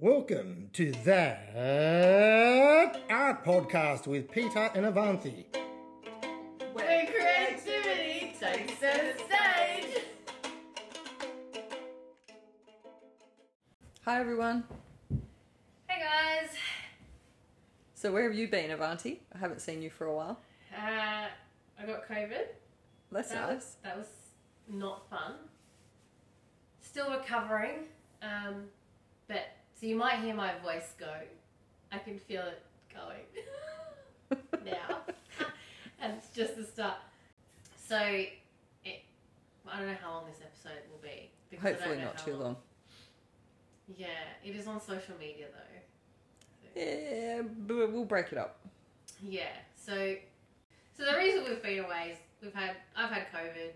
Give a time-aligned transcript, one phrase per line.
[0.00, 1.50] Welcome to that
[3.10, 5.44] art podcast with Peta and Avanthi.
[6.72, 10.02] Where creativity takes center stage.
[14.06, 14.64] Hi everyone.
[15.88, 16.50] Hey guys.
[17.94, 19.18] So where have you been, Avanthi?
[19.34, 20.38] I haven't seen you for a while.
[20.74, 21.26] Uh,
[21.78, 22.46] I got COVID.
[23.12, 23.54] That's That nice.
[23.54, 24.08] was that was
[24.68, 25.34] not fun.
[26.80, 27.84] Still recovering.
[28.22, 28.64] Um,
[29.28, 29.46] but
[29.80, 31.12] so you might hear my voice go.
[31.90, 32.62] I can feel it
[32.94, 34.98] going now,
[36.00, 36.96] and it's just the start.
[37.88, 39.02] So it,
[39.66, 41.30] I don't know how long this episode will be.
[41.50, 42.56] because I don't Hopefully not too long.
[43.96, 44.08] Yeah,
[44.44, 46.80] it is on social media though.
[46.80, 48.60] Yeah, but we'll break it up.
[49.22, 49.48] Yeah.
[49.74, 50.14] So,
[50.96, 53.72] so the reason we've been away is we've had I've had COVID.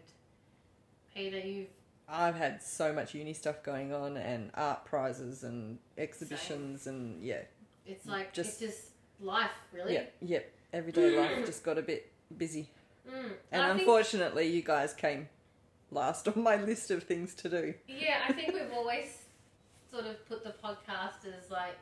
[1.14, 1.68] Peta, you've
[2.08, 7.42] I've had so much uni stuff going on and art prizes and exhibitions and yeah,
[7.86, 8.88] it's like Just- it's just
[9.20, 9.94] life, really.
[9.94, 10.50] yeah, yep.
[10.72, 12.68] Everyday life just got a bit busy,
[13.08, 13.32] Mm.
[13.52, 15.28] and I think- unfortunately, you guys came
[15.90, 17.74] last on my list of things to do.
[17.86, 19.18] yeah, I think we've always
[19.90, 21.76] sort of put the podcast as like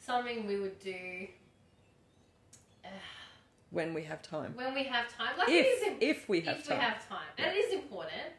[0.00, 1.28] something we would do
[2.84, 2.88] uh,
[3.70, 5.38] When we have time, when we have time.
[5.38, 6.60] Like it is if if we have time.
[6.62, 8.32] if time, we have time, and it is important,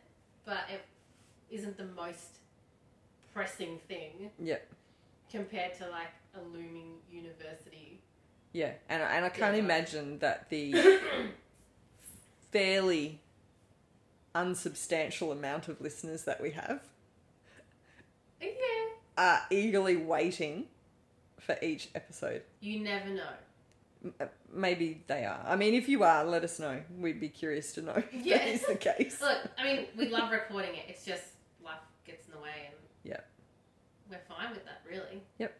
[0.46, 0.82] but it
[1.50, 2.38] isn't the most
[3.34, 4.68] pressing thing Yep.
[5.32, 8.02] compared to like a looming university.
[8.54, 9.64] yeah, and I- and I can't Yeah.
[9.64, 10.74] imagine that the
[12.52, 13.20] fairly
[14.34, 16.82] unsubstantial amount of listeners that we have
[18.42, 18.50] Yeah.
[19.18, 20.68] are eagerly waiting
[21.40, 22.44] for each episode.
[22.60, 23.34] You never know.
[24.20, 25.42] Uh, Maybe they are.
[25.46, 26.82] I mean, if you are, let us know.
[26.98, 28.38] We'd be curious to know if Yeah.
[28.38, 29.20] that is the case.
[29.22, 30.86] Look, I mean, we love recording it.
[30.88, 31.24] It's just
[32.06, 33.22] gets in the way, and Yeah.
[34.10, 35.22] we're fine with that, really.
[35.40, 35.60] Yep.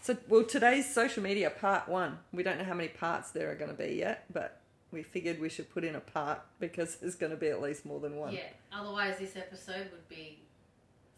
[0.00, 2.20] So, well, today's social media part one.
[2.32, 5.38] We don't know how many parts there are going to be yet, but we figured
[5.40, 8.16] we should put in a part because there's going to be at least more than
[8.16, 8.32] one.
[8.32, 8.48] Yeah.
[8.72, 10.42] Otherwise, this episode would be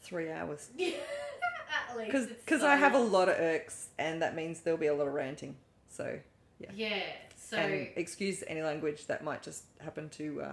[0.03, 0.71] Three hours.
[0.79, 2.29] at least.
[2.45, 5.07] Because so I have a lot of irks, and that means there'll be a lot
[5.07, 5.57] of ranting.
[5.89, 6.19] So,
[6.59, 6.71] yeah.
[6.75, 7.03] Yeah.
[7.37, 10.53] So and excuse any language that might just happen to uh,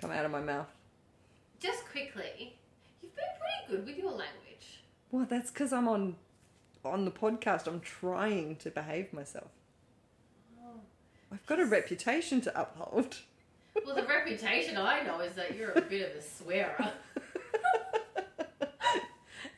[0.00, 0.68] come out of my mouth.
[1.60, 2.54] Just quickly,
[3.02, 4.80] you've been pretty good with your language.
[5.10, 6.16] Well, that's because I'm on
[6.84, 7.66] on the podcast.
[7.66, 9.50] I'm trying to behave myself.
[10.62, 10.80] Oh.
[11.32, 13.18] I've got a reputation to uphold.
[13.86, 16.92] Well, the reputation I know is that you're a bit of a swearer.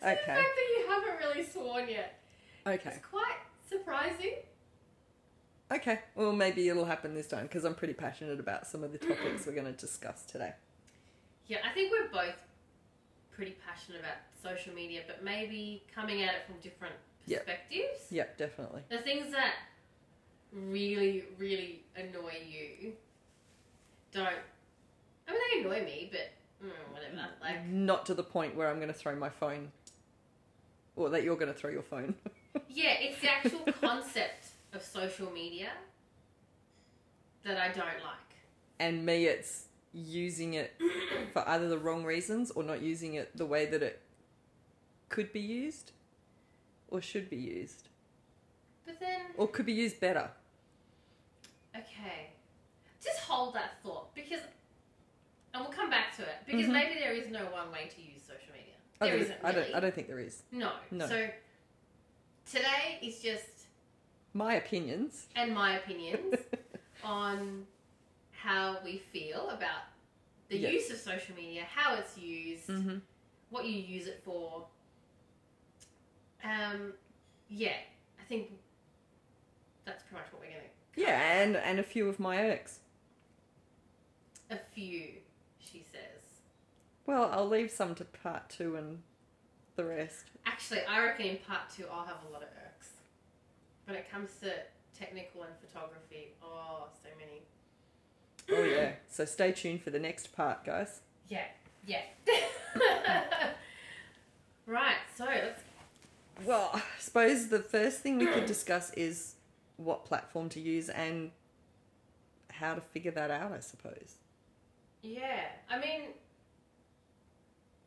[0.03, 0.25] So the Okay.
[0.25, 2.19] fact that you haven't really sworn yet
[2.67, 2.91] Okay.
[2.91, 3.37] is quite
[3.69, 4.37] surprising.
[5.71, 6.01] Okay.
[6.15, 9.47] Well, maybe it'll happen this time because I'm pretty passionate about some of the topics
[9.47, 10.53] we're going to discuss today.
[11.51, 12.37] Yeah, I think we're both
[13.33, 16.95] pretty passionate about social media, but maybe coming at it from different
[17.27, 17.45] Yep.
[17.45, 18.07] perspectives.
[18.13, 18.83] Yep, definitely.
[18.89, 19.55] The things that
[20.53, 22.93] really, really annoy you
[24.13, 24.29] don't.
[25.27, 26.31] I mean, they annoy me, but
[26.65, 27.29] mm, whatever.
[27.41, 29.73] Like, Not to the point where I'm going to throw my phone,
[30.95, 32.15] or that you're going to throw your phone.
[32.69, 35.71] yeah, it's the actual concept of social media
[37.43, 38.37] that I don't like.
[38.79, 40.73] and me, it's using it
[41.33, 44.01] for either the wrong reasons or not using it the way that it
[45.09, 45.93] could be used
[46.89, 47.89] or should be used
[48.87, 50.31] But then, or could be used better.
[51.77, 52.31] okay,
[53.03, 54.41] just hold that thought because,
[55.55, 56.73] and we'll come back to it because Mhm.
[56.73, 58.75] maybe there is no one way to use social media.
[59.01, 59.75] I There isn't I don't.
[59.75, 60.43] I don't think there is.
[60.53, 60.73] No.
[60.91, 61.07] No.
[61.09, 61.29] So
[62.47, 63.67] today is just
[64.35, 65.27] My opinions.
[65.35, 66.35] and my opinions
[67.05, 67.67] on
[68.43, 69.83] how we feel about
[70.49, 72.99] the use of social media, how it's used, hmm
[73.51, 74.65] what you use it for.
[76.45, 76.93] Um,
[77.49, 77.73] yeah,
[78.19, 78.53] I think
[79.85, 80.63] that's pretty much what we're gonna.
[80.97, 82.79] Yeah, and and a few of my irks.
[84.51, 85.09] A few,
[85.59, 86.41] she says.
[87.07, 89.03] Well, I'll leave some to part two and
[89.77, 90.27] the rest.
[90.47, 92.91] Actually, I reckon in part two I'll have a lot of irks.
[93.87, 94.53] When it comes to
[94.97, 97.43] technical and photography, oh, so many.
[98.53, 98.93] Oh yeah.
[99.09, 101.01] So stay tuned for the next part, guys.
[101.29, 101.45] Yeah,
[101.87, 102.03] yeah.
[104.67, 105.63] right, so let's.
[106.45, 109.35] Well, I suppose the first thing we could discuss is
[109.77, 111.31] what platform to use and
[112.51, 114.17] how to figure that out, I suppose.
[115.03, 116.03] Yeah, I mean,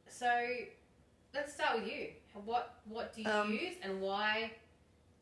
[0.08, 0.28] so
[1.34, 2.08] let's start with you.
[2.46, 4.52] What what do you Um, use and why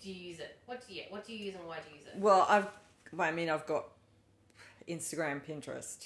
[0.01, 0.57] do you use it?
[0.65, 2.19] What do you what do you use and why do you use it?
[2.19, 2.67] Well, I've
[3.19, 3.85] I mean, I've got
[4.87, 6.05] Instagram, Pinterest,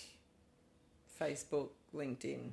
[1.20, 2.50] Facebook, LinkedIn,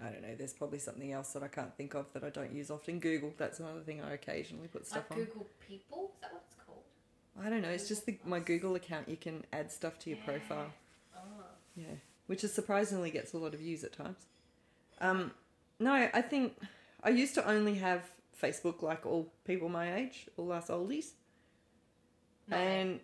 [0.00, 0.34] I don't know.
[0.36, 3.00] There's probably something else that I can't think of that I don't use often.
[3.00, 3.32] Google.
[3.36, 5.24] That's another thing I occasionally put stuff like on.
[5.26, 6.12] Google People?
[6.14, 6.82] Is that what it's called?
[7.44, 7.68] I don't know.
[7.70, 9.08] It's just the, my Google account.
[9.08, 10.24] You can add stuff to your Yeah.
[10.24, 10.72] profile.
[11.16, 11.20] Oh.
[11.76, 11.84] Yeah,
[12.28, 14.26] which is surprisingly gets a lot of views at times.
[15.00, 15.32] Um,
[15.80, 16.56] no, I think
[17.02, 18.02] I used to only have
[18.40, 21.10] Facebook, like all people my age, all us oldies,
[22.48, 22.56] No.
[22.56, 23.00] and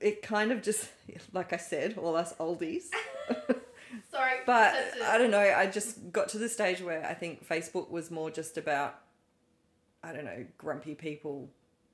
[0.00, 0.88] it kind of just,
[1.32, 2.84] like I said, all us oldies.
[4.10, 4.38] Sorry.
[4.46, 4.74] But
[5.04, 5.38] I don't know.
[5.38, 8.98] I just got to the stage where I think Facebook was more just about,
[10.02, 11.48] I don't know, grumpy people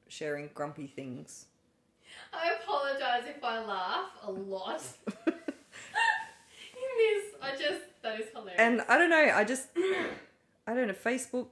[0.08, 1.46] sharing grumpy things.
[2.32, 4.82] I apologize if I laugh a lot.
[5.26, 5.34] In
[6.96, 8.58] this, I just that is hilarious.
[8.58, 9.32] And I don't know.
[9.34, 9.68] I just,
[10.66, 10.94] I don't know.
[10.94, 11.48] Facebook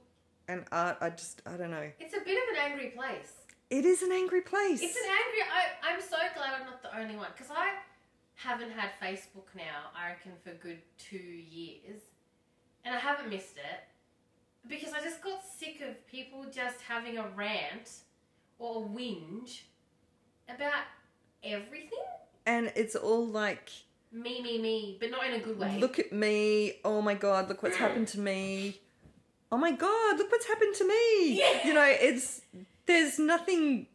[0.47, 0.97] and art.
[1.01, 1.89] I just, I don't know.
[1.99, 3.33] it's a bit of an angry place.
[3.69, 4.81] It is an angry place.
[4.81, 5.41] It's an angry.
[5.43, 7.73] I, I'm so glad I'm not the only one because I
[8.35, 9.91] haven't had Facebook now.
[9.95, 12.01] I reckon for a good two years,
[12.83, 13.83] and I haven't missed it
[14.67, 17.91] because I just got sick of people just having a rant
[18.57, 19.61] or a whinge
[20.47, 20.83] about
[21.43, 21.99] everything.
[22.45, 23.69] and it's all like,
[24.11, 25.77] Me, me, me, but not in a good way.
[25.79, 26.73] look at me.
[26.83, 28.79] Oh my god, look what's happened to me.
[29.51, 31.37] Oh my god, look what's happened to me.
[31.39, 31.67] Yeah.
[31.67, 32.41] You know, it's
[32.89, 33.85] there's nothing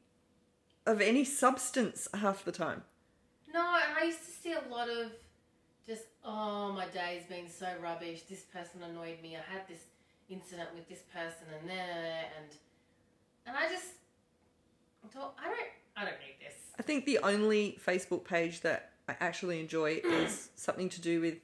[0.86, 2.84] of any substance half the time.
[3.52, 5.10] No, and I used to see a lot of
[5.86, 8.22] just, oh, my day's been so rubbish.
[8.22, 9.36] This person annoyed me.
[9.36, 9.80] I had this
[10.30, 12.56] incident with this person, and there, and
[13.46, 13.86] and I just
[15.12, 16.54] thought, I don't, I don't need this.
[16.78, 21.38] I think the only Facebook page that I actually enjoy is something to do with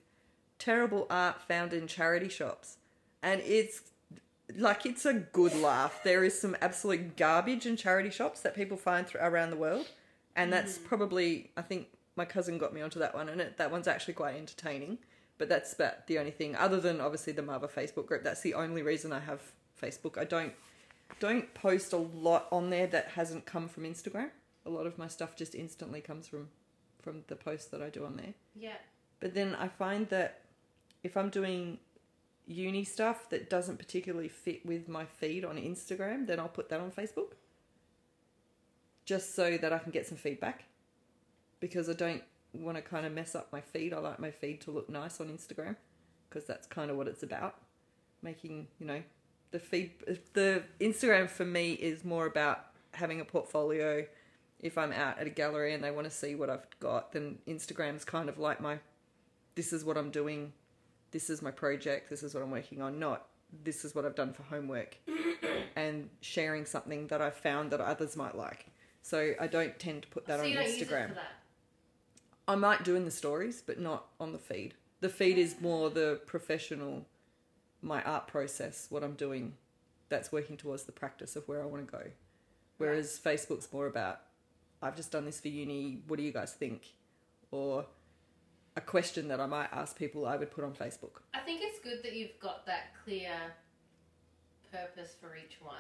[0.61, 2.77] terrible art found in charity shops.
[3.23, 3.83] And it's
[4.57, 6.01] like it's a good laugh.
[6.03, 9.87] There is some absolute garbage in charity shops that people find th- around the world.
[10.37, 10.85] And that's mm.
[10.85, 14.15] probably, I think my cousin got me onto that one, and it, that one's actually
[14.15, 14.99] quite entertaining.
[15.39, 18.23] But that's about the only thing, other than obviously the Mother Facebook group.
[18.23, 19.41] That's the only reason I have
[19.81, 20.19] Facebook.
[20.19, 20.53] I don't
[21.19, 24.31] don't post a lot on there that hasn't come from Instagram.
[24.67, 26.49] A lot of my stuff just instantly comes from
[27.01, 28.35] from the posts that I do on there.
[28.55, 28.77] Yeah.
[29.19, 30.43] But then I find that
[31.03, 31.79] if I'm doing
[32.51, 36.81] uni stuff that doesn't particularly fit with my feed on Instagram, then I'll put that
[36.81, 37.33] on Facebook.
[39.05, 40.65] Just so that I can get some feedback.
[41.61, 43.95] Because I don't want to kind of mess up my feed.
[43.95, 45.77] I like my feed to look nice on Instagram
[46.29, 47.57] because that's kind of what it's about.
[48.23, 49.03] Making, you know,
[49.51, 49.93] the feed
[50.35, 54.05] the Instagram for me is more about having a portfolio.
[54.59, 57.39] If I'm out at a gallery and they want to see what I've got, then
[57.49, 58.79] Instagram's kind of like my
[59.55, 60.53] this is what I'm doing,
[61.11, 63.27] this is my project, this is what I'm working on, not
[63.65, 64.97] this is what I've done for homework
[65.77, 68.67] and sharing something that I've found that others might like.
[69.03, 71.09] So I don't tend to put that so on you don't use it Instagram.
[71.09, 71.33] for that.
[72.47, 74.75] I might do in the stories, but not on the feed.
[75.01, 77.07] The feed is more the professional,
[77.81, 79.55] my art process, what I'm doing,
[80.09, 82.03] that's working towards the practice of where I want to go.
[82.79, 84.21] Whereas Facebook's more about,
[84.83, 86.95] I've just done this for uni, what do you guys think?
[87.51, 87.87] Or
[88.77, 91.21] a question that I might ask people, I would put on Facebook.
[91.35, 93.31] I think it's good that you've got that clear
[94.73, 95.77] purpose for each one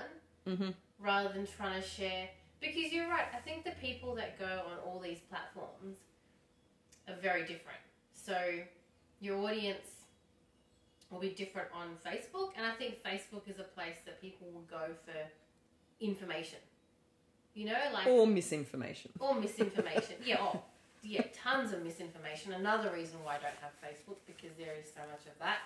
[0.48, 0.70] Mm-hmm.
[0.98, 2.28] rather than trying to share.
[2.60, 5.98] Because you're right, I think the people that go on all these platforms
[7.06, 7.78] are very different.
[8.14, 8.34] So
[9.20, 9.86] your audience
[11.10, 14.62] will be different on Facebook, and I think Facebook is a place that people will
[14.70, 15.12] go for
[16.00, 16.58] information.
[17.54, 19.10] You know, like Or misinformation.
[19.20, 20.16] or misinformation.
[20.24, 20.62] yeah, oh,
[21.02, 22.52] yeah, tons of misinformation.
[22.52, 25.58] Another reason why I don't have Facebook because there is so much of that.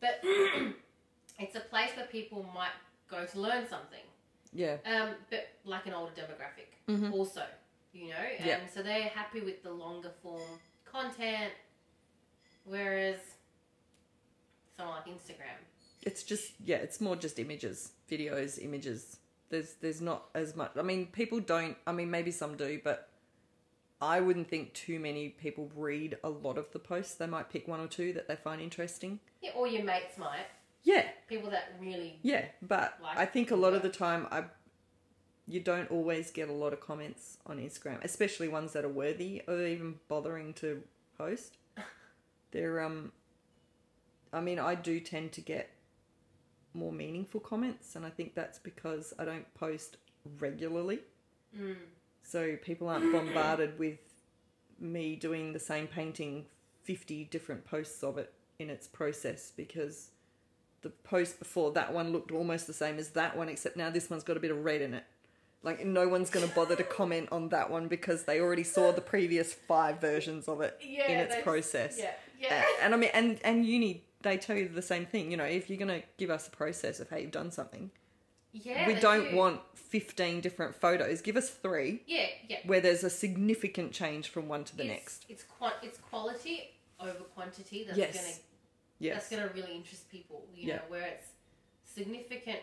[0.00, 0.20] But
[1.38, 2.70] it's a place where people might
[3.10, 4.04] go to learn something.
[4.52, 4.76] Yeah.
[4.86, 7.12] Um, but like an older demographic, Mhm.
[7.12, 7.44] also,
[7.92, 8.66] you know, and Yeah.
[8.68, 11.52] so they're happy with the longer form content,
[12.64, 13.20] whereas
[14.76, 15.58] someone like Instagram,
[16.02, 19.18] It's just yeah, it's more just images, videos, images.
[19.50, 20.72] There's there's not as much.
[20.76, 21.76] I mean, people don't.
[21.86, 23.09] I mean, maybe some do, but
[24.00, 27.14] I wouldn't think too many people read a lot of the posts.
[27.16, 29.20] They might pick one or two that they find interesting.
[29.42, 30.46] yeah, or your mates might,
[30.82, 34.44] Yeah, people that really, yeah, but Like I think a lot of the time I
[35.46, 39.42] you don't always get a lot of comments on Instagram, especially ones that are worthy
[39.48, 40.82] of even bothering to
[41.18, 41.58] post.
[42.52, 43.12] They're um
[44.32, 45.70] I mean, I do tend to get
[46.72, 49.96] more meaningful comments and I think that's because I don't post
[50.38, 51.00] regularly.
[51.58, 51.74] mm,
[52.30, 53.98] So people aren't bombarded with
[54.78, 56.46] me doing the same painting
[56.84, 60.10] 50 different posts of it in its process because
[60.82, 64.08] the post before that one looked almost the same as that one except now this
[64.08, 65.04] one's got a bit of red in it.
[65.62, 68.92] Like no one's going to bother to comment on that one because they already saw
[68.92, 71.98] the previous five versions of it yeah, in its process.
[71.98, 72.64] yeah, Uh, yeah.
[72.82, 75.30] and I mean and and uni they tell you the same thing.
[75.32, 77.90] You know, if you're going to give us a process of how you've done something,
[78.52, 78.86] Yeah.
[78.86, 79.36] we don't do.
[79.36, 81.20] want 15 different photos.
[81.20, 82.58] Give us three Yeah, yeah.
[82.64, 85.26] where there's a significant change from one to the it's, next.
[85.28, 88.14] It's qua- it's quality over quantity that's Yes.
[88.16, 88.34] gonna
[88.98, 89.14] Yes.
[89.14, 90.46] that's gonna really interest people.
[90.54, 90.76] You Yeah.
[90.76, 91.28] know, where it's
[91.84, 92.60] significant,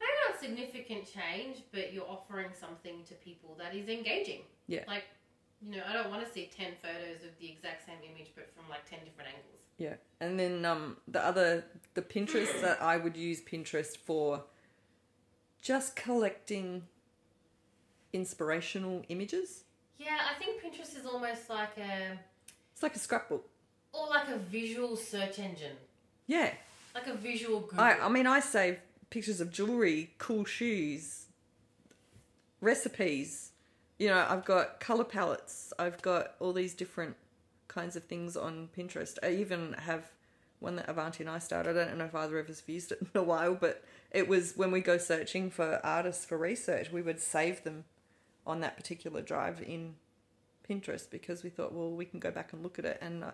[0.00, 4.42] maybe not significant change, but you're offering something to people that is engaging.
[4.66, 4.84] Yeah.
[4.86, 5.04] Like,
[5.60, 8.52] you know, I don't want to see ten photos of the exact same image, but
[8.54, 9.60] from like ten different angles.
[9.78, 14.44] Yeah, and then um, the other the Pinterest that I would use Pinterest for
[15.62, 16.82] just collecting
[18.12, 19.64] inspirational images.
[19.98, 22.18] Yeah, I think Pinterest is almost like a
[22.72, 23.48] It's like a scrapbook.
[23.92, 25.76] or like a visual search engine,
[26.26, 26.52] Yeah,
[26.94, 27.68] like a visual.
[27.78, 31.26] I I mean I save pictures of jewelry, cool shoes,
[32.60, 33.50] recipes.
[33.98, 35.72] You know, I've got color palettes.
[35.78, 37.16] I've got all these different
[37.68, 39.16] kinds of things on Pinterest.
[39.22, 40.10] I even have
[40.62, 41.76] one that Avanthi and I started.
[41.76, 44.28] I don't know if either of us have used it in a while, but it
[44.28, 47.84] was when we go searching for artists for research, we would save them
[48.46, 49.94] on that particular drive in
[50.68, 52.98] Pinterest because we thought, well, we can go back and look at it.
[53.00, 53.32] And I,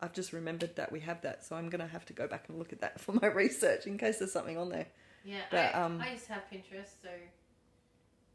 [0.00, 2.44] I've just remembered that we have that, so I'm going to have to go back
[2.48, 4.86] and look at that for my research in case there's something on there.
[5.24, 7.10] Yeah, But, I, um, I used to have Pinterest, so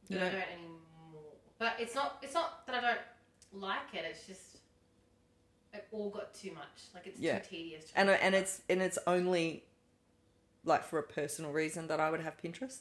[0.08, 0.80] You but I don't anymore.
[1.58, 4.06] But it's not it's not that I don't like it.
[4.08, 4.55] It's just
[5.76, 6.90] it all got too much.
[6.94, 7.40] Like it's Yeah.
[7.40, 7.92] too tedious.
[7.96, 9.64] and and it's and it's only
[10.64, 12.80] like for a personal reason that I would have Pinterest.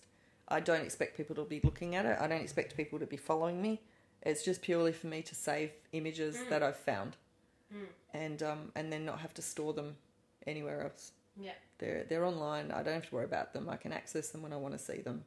[0.49, 2.19] I don't expect people to be looking at it.
[2.21, 3.81] I don't expect people to be following me.
[4.23, 6.49] It's just purely for me to save images Mm.
[6.49, 7.17] that I've found,
[7.73, 7.87] Mm.
[8.13, 9.97] and um and then not have to store them
[10.47, 11.13] anywhere else.
[11.37, 11.53] Yeah.
[11.79, 12.71] They're they're online.
[12.71, 13.69] I don't have to worry about them.
[13.69, 15.25] I can access them when I want to see them.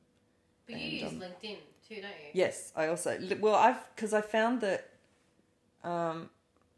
[0.66, 1.58] But And, you use um, LinkedIn
[1.88, 2.32] too, don't you?
[2.34, 4.90] Yes, I also well I've because I found that,
[5.84, 6.30] um,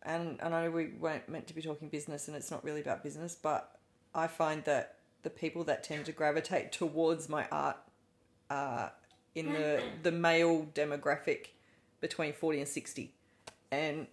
[0.03, 3.03] and I know we weren't meant to be talking business, and it's not really about
[3.03, 3.77] business, but
[4.13, 7.77] I find that the people that tend to gravitate towards my art
[8.49, 8.91] are
[9.35, 11.47] in the the male demographic
[12.01, 13.13] between forty and sixty,
[13.71, 14.07] and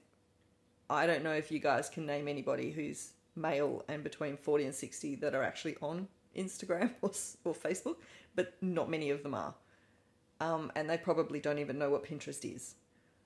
[0.91, 4.75] I don't know if you guys can name anybody who's male and between forty and
[4.75, 7.13] sixty that are actually on Instagram or
[7.45, 7.97] or Facebook,
[8.35, 9.55] but not many of them are.
[10.39, 12.75] Um, and they probably don't even know what Pinterest is.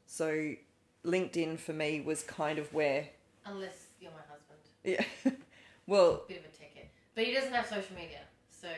[0.06, 0.54] So
[1.04, 3.08] LinkedIn for me was kind of where,
[3.46, 4.60] Unless you're my husband,
[5.24, 5.32] yeah,
[5.86, 6.90] well, bit of a ticket.
[7.14, 8.68] But he doesn't have social media, so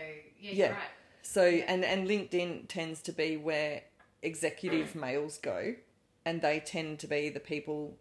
[0.41, 0.67] yeah, Yeah.
[0.67, 0.83] you're right.
[1.23, 1.64] so Yeah.
[1.69, 3.83] and and LinkedIn tends to be where
[4.23, 5.75] executive males go,
[6.25, 7.97] and they tend to be the people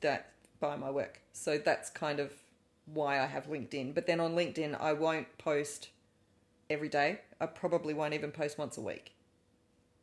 [0.00, 1.20] that buy my work.
[1.32, 2.32] So that's kind of
[2.86, 3.94] why I have LinkedIn.
[3.94, 5.88] But then on LinkedIn, I won't post
[6.68, 7.20] every day.
[7.40, 9.12] I probably won't even post once a week.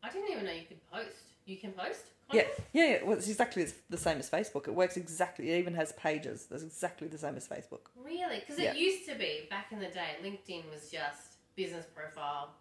[0.01, 1.17] I didn't even know you could post.
[1.45, 2.05] You can post.
[2.31, 2.43] Yeah,
[2.74, 2.98] yeah, yeah.
[3.03, 4.67] Well, it's exactly the same as Facebook.
[4.67, 5.51] It works exactly.
[5.51, 6.45] It even has pages.
[6.50, 7.81] That's exactly the same as Facebook.
[7.95, 8.39] Really?
[8.39, 8.74] Because it Yeah.
[8.74, 10.17] used to be back in the day.
[10.24, 12.53] LinkedIn was just business profile.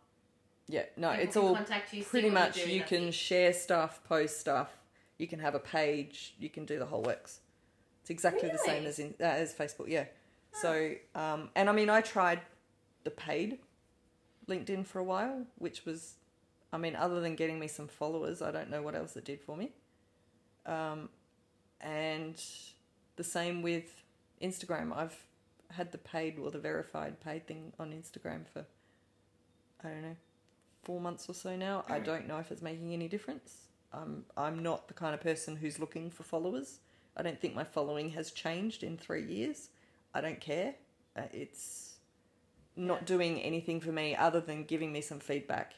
[0.67, 2.67] Yeah, no, People it's all contact you, pretty much.
[2.67, 4.71] You can share stuff, post stuff.
[5.17, 6.35] You can have a page.
[6.39, 7.41] You can do the whole works.
[8.03, 9.89] It's exactly the same as in uh, as Facebook.
[9.89, 10.05] Yeah.
[10.53, 12.41] So, um, and I mean, I tried
[13.05, 13.59] the paid
[14.49, 16.15] LinkedIn for a while, which was,
[16.73, 19.41] I mean, other than getting me some followers, I don't know what else it did
[19.41, 19.73] for me.
[20.67, 21.09] Um,
[21.81, 22.41] and
[23.17, 24.03] the same with
[24.43, 24.95] Instagram.
[24.95, 25.17] I've
[25.71, 28.67] had the paid or the verified paid thing on Instagram for,
[29.83, 30.17] I don't know,
[30.83, 31.85] four months or so now.
[31.89, 33.69] I don't know if it's making any difference.
[33.93, 36.81] Um, I'm not the kind of person who's looking for followers.
[37.17, 39.71] I don't think my following has changed in three years.
[40.15, 40.75] I don't care.
[41.17, 41.97] Uh, it's
[42.77, 45.73] not doing anything for me other than giving me some feedback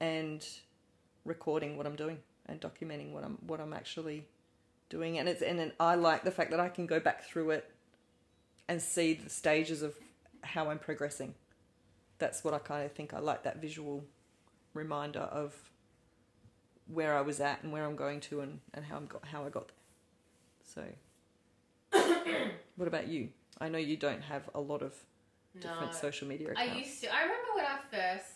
[0.00, 0.46] and
[1.24, 4.26] recording what I'm doing and documenting what I'm what I'm actually
[4.88, 5.18] doing.
[5.18, 7.70] And it's and then I like the fact that I can go back through it
[8.68, 9.94] and see the stages of
[10.42, 11.34] how I'm progressing.
[12.18, 13.14] That's what I kind of think.
[13.14, 14.04] I like that visual
[14.74, 15.54] reminder of
[16.86, 19.44] where I was at and where I'm going to and, and how I'm got how
[19.44, 19.74] I got there.
[21.92, 22.02] So,
[22.76, 23.30] what about you?
[23.60, 24.94] I know you don't have a lot of
[25.58, 25.98] different No.
[25.98, 26.72] social media accounts.
[26.72, 27.14] I used to.
[27.14, 28.32] I remember when I first.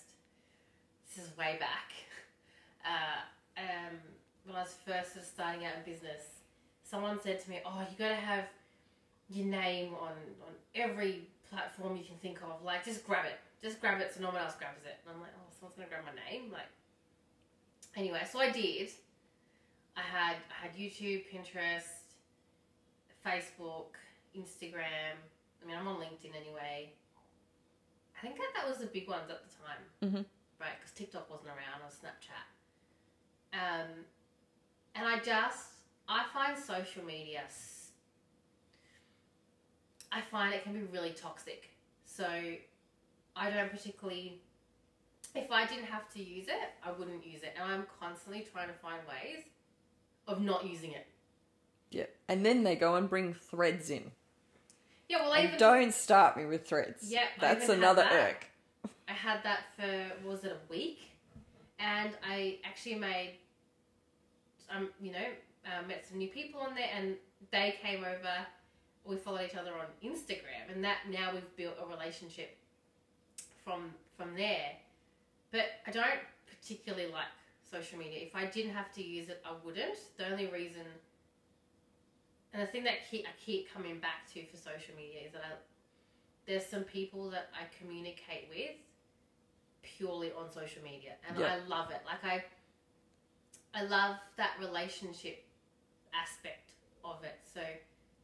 [1.14, 1.92] This is way back.
[2.84, 3.22] Uh,
[3.62, 3.94] um,
[4.44, 6.42] when I was first sort of starting out in business,
[6.82, 8.46] someone said to me, "Oh, you got to have
[9.30, 10.10] your name on
[10.44, 12.60] on every platform you can think of.
[12.64, 13.38] Like, just grab it.
[13.62, 15.86] Just grab it, so no one else grabs it." And I'm like, "Oh, someone's gonna
[15.88, 16.66] grab my name." Like,
[17.94, 18.88] anyway, so I did.
[19.96, 22.02] I had I had YouTube, Pinterest,
[23.24, 23.94] Facebook,
[24.36, 25.14] Instagram.
[25.62, 26.90] I mean, I'm on LinkedIn anyway.
[28.18, 30.24] I think that that was the big ones at the time, Mhm.
[30.62, 30.78] Right?
[30.78, 32.46] Because TikTok wasn't around or Snapchat.
[33.52, 33.88] Um,
[34.94, 35.72] and I just
[36.08, 37.42] I find social media.
[40.10, 41.70] I find it can be really toxic.
[42.04, 42.26] So
[43.36, 44.40] I don't particularly.
[45.34, 48.68] If I didn't have to use it, I wouldn't use it, and I'm constantly trying
[48.68, 49.44] to find ways
[50.28, 51.06] of not using it.
[51.90, 52.04] Yeah.
[52.28, 54.10] And then they go and bring threads in.
[55.08, 57.10] Yeah, well, I even don't start me with threads.
[57.10, 58.12] Yep, I That's another that.
[58.12, 58.46] irk.
[59.12, 61.00] I had that for was it a week,
[61.78, 63.34] and I actually made,
[64.74, 65.28] um, you know,
[65.66, 67.16] uh, met some new people on there, and
[67.50, 68.34] they came over.
[69.04, 72.56] We followed each other on Instagram, and that now we've built a relationship
[73.62, 74.76] from from there.
[75.50, 77.32] But I don't particularly like
[77.70, 78.20] social media.
[78.22, 79.98] If I didn't have to use it, I wouldn't.
[80.16, 80.86] The only reason,
[82.54, 85.42] and the thing that keep, I keep coming back to for social media is that
[85.42, 85.52] I,
[86.46, 88.76] there's some people that I communicate with
[89.96, 91.54] purely on social media, and Yeah.
[91.54, 92.00] I love it.
[92.06, 92.44] Like I,
[93.74, 95.44] I love that relationship
[96.14, 96.72] aspect
[97.04, 97.38] of it.
[97.52, 97.60] So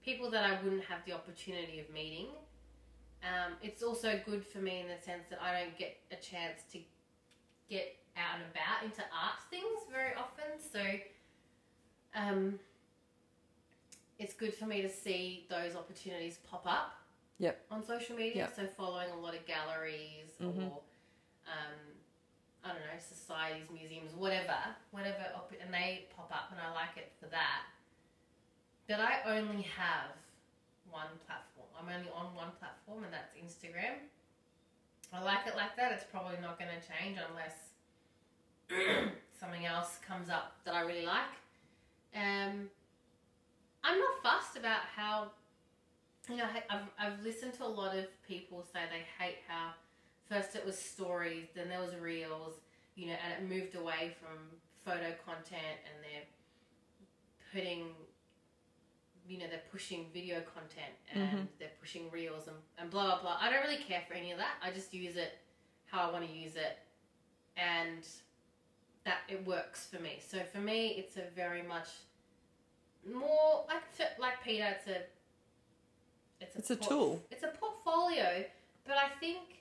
[0.04, 2.28] people that I wouldn't have the opportunity of meeting.
[3.22, 6.62] Um, it's also good for me in the sense that I don't get a chance
[6.72, 6.78] to
[7.68, 10.60] get out and about into art things very often.
[10.72, 10.80] So
[12.14, 12.58] um,
[14.18, 16.94] it's good for me to see those opportunities pop up
[17.40, 17.66] Yep.
[17.70, 18.36] on social media.
[18.36, 18.56] Yep.
[18.56, 20.70] So following a lot of galleries Mhm.
[20.72, 20.82] or
[21.48, 21.76] um,
[22.64, 24.56] I don't know societies, museums, whatever,
[24.90, 25.24] whatever,
[25.60, 27.64] and they pop up, and I like it for that.
[28.88, 30.12] But I only have
[30.90, 31.68] one platform.
[31.76, 34.00] I'm only on one platform, and that's Instagram.
[35.12, 35.92] I like it like that.
[35.92, 37.72] It's probably not going to change unless
[39.40, 41.36] something else comes up that I really like.
[42.14, 42.68] Um,
[43.84, 45.30] I'm not fussed about how
[46.28, 49.70] you know, I've, I've listened to a lot of people say they hate how
[50.28, 52.54] first it was stories, then there was reels,
[52.96, 54.38] you know, and it moved away from
[54.84, 56.28] photo content and they're
[57.52, 57.88] putting,
[59.26, 61.48] you know, they're pushing video content and Mhm.
[61.58, 63.38] they're pushing reels and, and blah, blah, blah.
[63.40, 64.56] I don't really care for any of that.
[64.62, 65.38] I just use it
[65.86, 66.78] how I want to use it
[67.56, 68.06] and
[69.04, 70.20] that it works for me.
[70.26, 71.88] So for me, it's a very much
[73.10, 74.70] more like like Peta.
[74.76, 75.02] It's a
[76.40, 77.24] it's a, It's a port- tool.
[77.30, 78.44] It's a portfolio,
[78.84, 79.57] but I think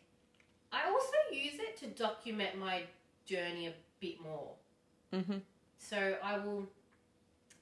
[0.72, 2.84] I also use it to document my
[3.26, 4.52] journey a bit more.
[5.14, 5.38] Mm-hmm.
[5.78, 6.68] So I will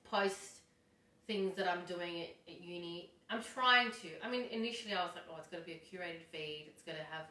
[0.09, 0.59] post
[1.27, 3.11] things that I'm doing at, at uni.
[3.29, 4.07] I'm trying to.
[4.23, 6.65] I mean, initially I was like, oh, it's got to be a curated feed.
[6.69, 7.25] It's got to have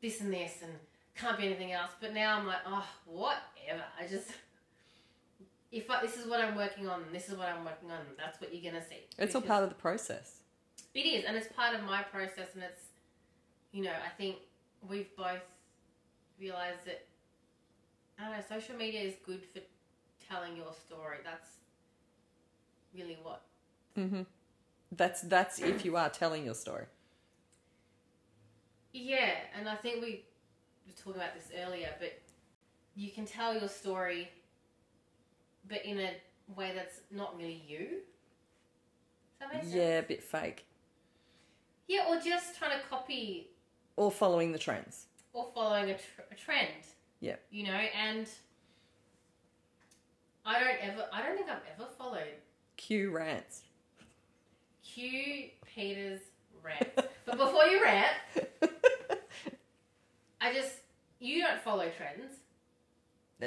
[0.00, 0.72] this and this and
[1.14, 1.92] can't be anything else.
[2.00, 3.84] But now I'm like, oh, whatever.
[4.00, 4.30] I just
[5.74, 7.98] if I, this is what I'm working on, this is what I'm working on.
[8.16, 9.00] That's what you're gonna see.
[9.18, 10.40] It's all part of the process.
[10.94, 12.82] it is, and it's part of my process, and it's,
[13.72, 14.36] you know, I think
[14.88, 15.42] we've both
[16.40, 17.06] realized that,
[18.18, 19.60] I don't know, social media is good for
[20.28, 21.18] telling your story.
[21.24, 21.48] That's
[22.94, 23.42] really what.
[23.98, 24.22] Mm-hmm.
[24.92, 26.86] That's that's if you are telling your story.
[28.92, 30.24] Yeah, and I think we
[30.86, 32.20] were talking about this earlier, but
[32.94, 34.30] you can tell your story,
[35.68, 36.12] but in a
[36.54, 37.88] way that's not really you.
[39.40, 39.74] Does that make sense?
[39.74, 40.64] Yeah, a bit fake.
[41.88, 43.48] Yeah, or just trying to copy
[43.96, 45.06] Or following the trends.
[45.32, 46.68] or following a, tr- a trend.
[47.20, 47.40] Yep.
[47.50, 48.28] You know, and
[50.44, 52.34] I don't ever, I don't think I've ever followed
[52.76, 53.62] Q rants.
[54.82, 56.20] Q Peta's
[56.62, 56.88] rant.
[57.24, 58.16] but before you rant,
[60.40, 60.74] I just,
[61.20, 62.34] you don't follow trends.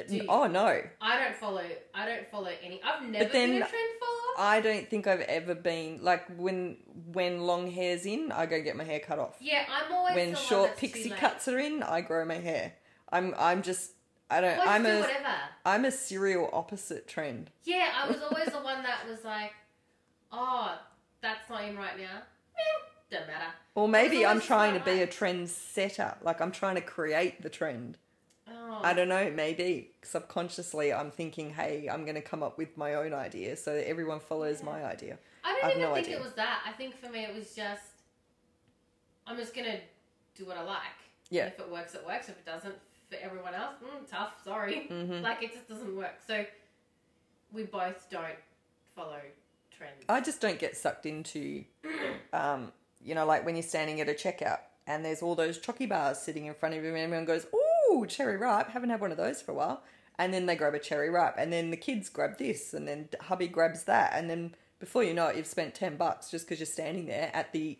[0.09, 0.25] You?
[0.29, 0.81] oh no.
[1.01, 4.13] I don't follow, I don't follow any, I've never then- been a trend follower.
[4.39, 6.77] I don't think I've ever been like when
[7.11, 9.35] when long hair's in, I go get my hair cut off.
[9.39, 12.73] Yeah, I'm always when the one short pixie cuts are in, I grow my hair.
[13.11, 13.93] I'm I'm just
[14.29, 15.33] I don't Well, I'm do a whatever.
[15.65, 17.49] I'm a serial opposite trend.
[17.63, 19.53] Yeah, I was always the one that was like,
[20.31, 20.77] oh,
[21.21, 22.21] that's not in right now.
[22.57, 22.61] Eh,
[23.09, 23.51] doesn't matter.
[23.73, 25.11] Or maybe I'm trying to be a right.
[25.11, 26.15] trend setter.
[26.21, 27.97] Like I'm trying to create the trend.
[28.49, 32.77] Oh, I don't know, maybe subconsciously I'm thinking, hey, I'm going to come up with
[32.77, 34.65] my own idea so that everyone follows Yeah.
[34.65, 35.17] my idea.
[35.43, 36.17] I don't even no think idea.
[36.19, 36.61] it was that.
[36.65, 37.81] I think for me it was just,
[39.25, 39.79] I'm just gonna
[40.35, 40.79] do what I like.
[41.29, 41.47] Yeah.
[41.47, 42.29] If it works, it works.
[42.29, 42.75] If it doesn't,
[43.09, 44.35] for everyone else, mm, tough.
[44.43, 44.87] Sorry.
[44.87, 46.15] hmm Like it just doesn't work.
[46.25, 46.45] So
[47.53, 48.37] we both don't
[48.95, 49.19] follow
[49.75, 50.03] trends.
[50.09, 51.63] I just don't get sucked into,
[52.33, 52.71] um,
[53.03, 56.17] you know, like when you're standing at a checkout and there's all those chocky bars
[56.19, 57.45] sitting in front of you and everyone goes,
[57.91, 59.83] ooh, cherry ripe, haven't had one of those for a while.
[60.19, 63.09] And then they grab a cherry ripe and then the kids grab this and then
[63.21, 64.13] hubby grabs that.
[64.15, 67.29] And then before you know it, you've spent 10 bucks just because you're standing there
[67.33, 67.77] at the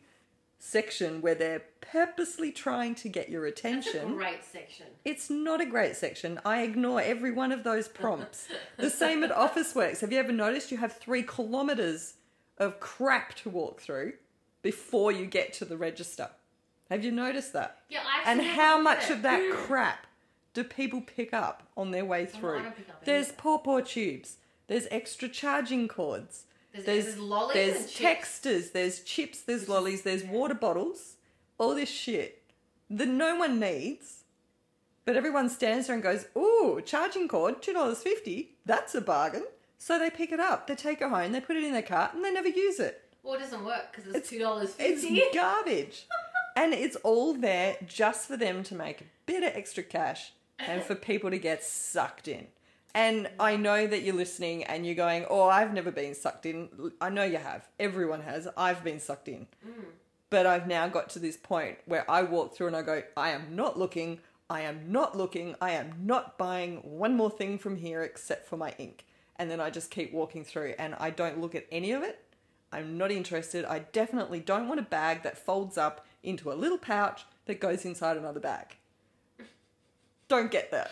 [0.60, 4.16] section where they're purposely trying to get your attention.
[4.16, 4.86] great section.
[5.04, 6.40] It's not a great section.
[6.46, 8.48] I ignore every one of those prompts.
[8.78, 10.02] the same at Officeworks.
[10.02, 12.16] Have you ever noticed you have three kilometres
[12.60, 14.14] of crap to walk through?
[14.68, 16.30] before you get to the register.
[16.90, 17.80] Have you noticed that?
[17.90, 20.08] Yeah, I And how much of that crap
[20.54, 22.64] do people pick up on their way through?
[22.64, 24.38] don't pick up There's pawpaw tubes.
[24.68, 26.44] There's extra charging cords.
[26.74, 28.40] There's- there's there's lollies there's and chips.
[28.44, 28.72] texters.
[28.72, 29.42] There's chips.
[29.42, 30.04] There's lollies.
[30.04, 31.16] There's water bottles.
[31.58, 32.44] All this shit
[32.90, 34.24] that no one needs,
[35.06, 38.56] but everyone stands there and goes, "Ooh, charging cord, two dollars fifty.
[38.66, 39.46] That's a bargain."
[39.80, 40.68] So they pick it up.
[40.68, 41.32] They take it home.
[41.32, 43.04] They put it in their cart, and they never use it.
[43.24, 45.18] Well, it doesn't work because It's- it's two dollars fifty.
[45.18, 46.06] It's garbage.
[46.58, 50.82] and it's all there just for them to make a bit of extra cash and
[50.82, 52.48] for people to get sucked in.
[52.96, 56.70] And I know that you're listening and you're going, Oh, I've never been sucked in.
[57.00, 57.68] I know you have.
[57.80, 58.48] Everyone has.
[58.58, 59.46] I've been sucked in.
[59.64, 59.86] Mm.
[60.32, 63.30] But I've now got to this point where I walk through and I go, I
[63.30, 64.20] am not looking.
[64.50, 65.56] I am not looking.
[65.62, 69.06] I am not buying one more thing from here except for my ink.
[69.36, 72.20] And then I just keep walking through and I don't look at any of it.
[72.72, 73.64] I'm not interested.
[73.64, 77.86] I definitely don't want a bag that folds up into a little pouch that goes
[77.86, 78.76] inside another bag.
[80.28, 80.92] Don't get that.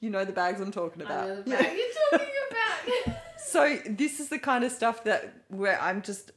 [0.00, 1.28] You know the bags I'm talking I about.
[1.28, 3.16] know the bag you're talking about.
[3.46, 6.32] So this is the kind of stuff that where I'm just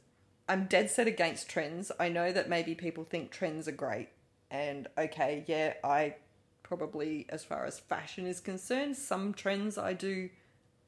[0.48, 1.90] I'm dead set against trends.
[1.98, 4.10] I know that maybe people think trends are great
[4.52, 6.14] and okay, yeah, I
[6.62, 10.28] probably as far as fashion is concerned, some trends I do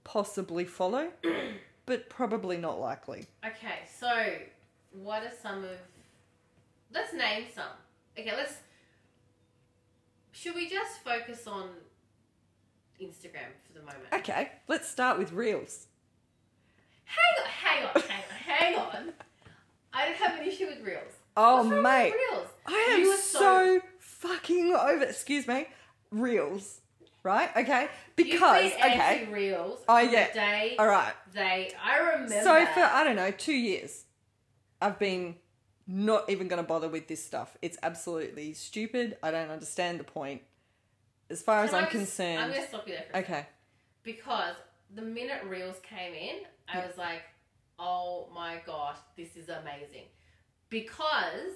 [0.04, 1.08] possibly follow,
[1.84, 3.26] but probably not likely.
[3.44, 4.36] okay, so
[4.92, 5.78] what are some of?
[6.92, 7.64] Let's name some.
[8.18, 8.54] Okay, let's.
[10.32, 11.68] Should we just focus on
[13.00, 14.12] Instagram for the moment?
[14.12, 15.86] Okay, let's start with reels.
[17.04, 18.76] Hang on, hang on, hang on, hang
[19.06, 19.12] on.
[19.92, 21.12] I don't have an issue with reels.
[21.36, 22.48] Oh mate, with reels?
[22.66, 25.04] I am are so, fucking over.
[25.04, 25.66] Excuse me,
[26.10, 26.80] reels,
[27.22, 27.50] right?
[27.56, 29.80] Okay, because okay, anti-reels.
[29.88, 30.32] Oh, yeah.
[30.32, 31.12] Day all right.
[31.32, 32.42] they, I remember.
[32.42, 34.04] So for I don't know two years,
[34.80, 35.36] I've been
[35.90, 37.56] not even going to bother with this stuff.
[37.62, 39.16] It's absolutely stupid.
[39.22, 40.42] I don't understand the point.
[41.28, 43.06] As far as Can I I'm just- concerned, I'm gonna stop you there.
[43.12, 43.46] For okay.
[44.02, 44.54] Because
[44.94, 46.36] the minute reels came in,
[46.68, 47.22] I was like,
[47.78, 50.06] "Oh my gosh, this is amazing!"
[50.70, 51.52] Because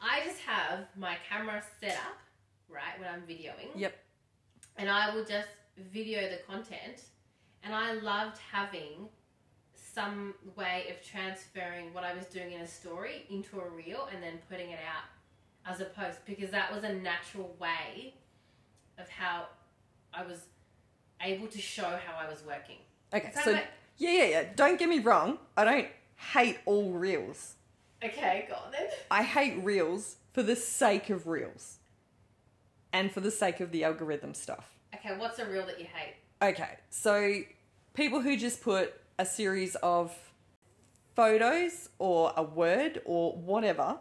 [0.00, 2.18] I just have my camera set up
[2.68, 3.94] right when I'm videoing, Yep.
[4.76, 7.02] and I will just video the content.
[7.62, 9.08] And I loved having
[9.98, 14.22] some way of transferring what I was doing in a story into a reel and
[14.22, 15.02] then putting it out
[15.70, 18.14] as a post because that was a natural way
[18.96, 19.46] of how
[20.14, 20.46] I was
[21.20, 22.76] able to show how I was working.
[23.12, 23.32] Okay.
[23.42, 23.66] So right?
[23.96, 24.44] yeah, yeah, yeah.
[24.54, 25.38] Don't get me wrong.
[25.56, 25.88] I don't
[26.32, 27.54] hate all reels.
[28.04, 28.86] Okay, go on then.
[29.10, 31.78] I hate reels for the sake of reels,
[32.92, 34.76] and for the sake of the algorithm stuff.
[34.94, 36.14] Okay, what's a reel that you hate?
[36.40, 37.40] Okay, so
[37.94, 40.16] people who just put a series of
[41.14, 43.98] photos or a word or whatever,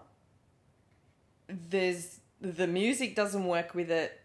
[1.48, 4.20] there's the music doesn't work with it.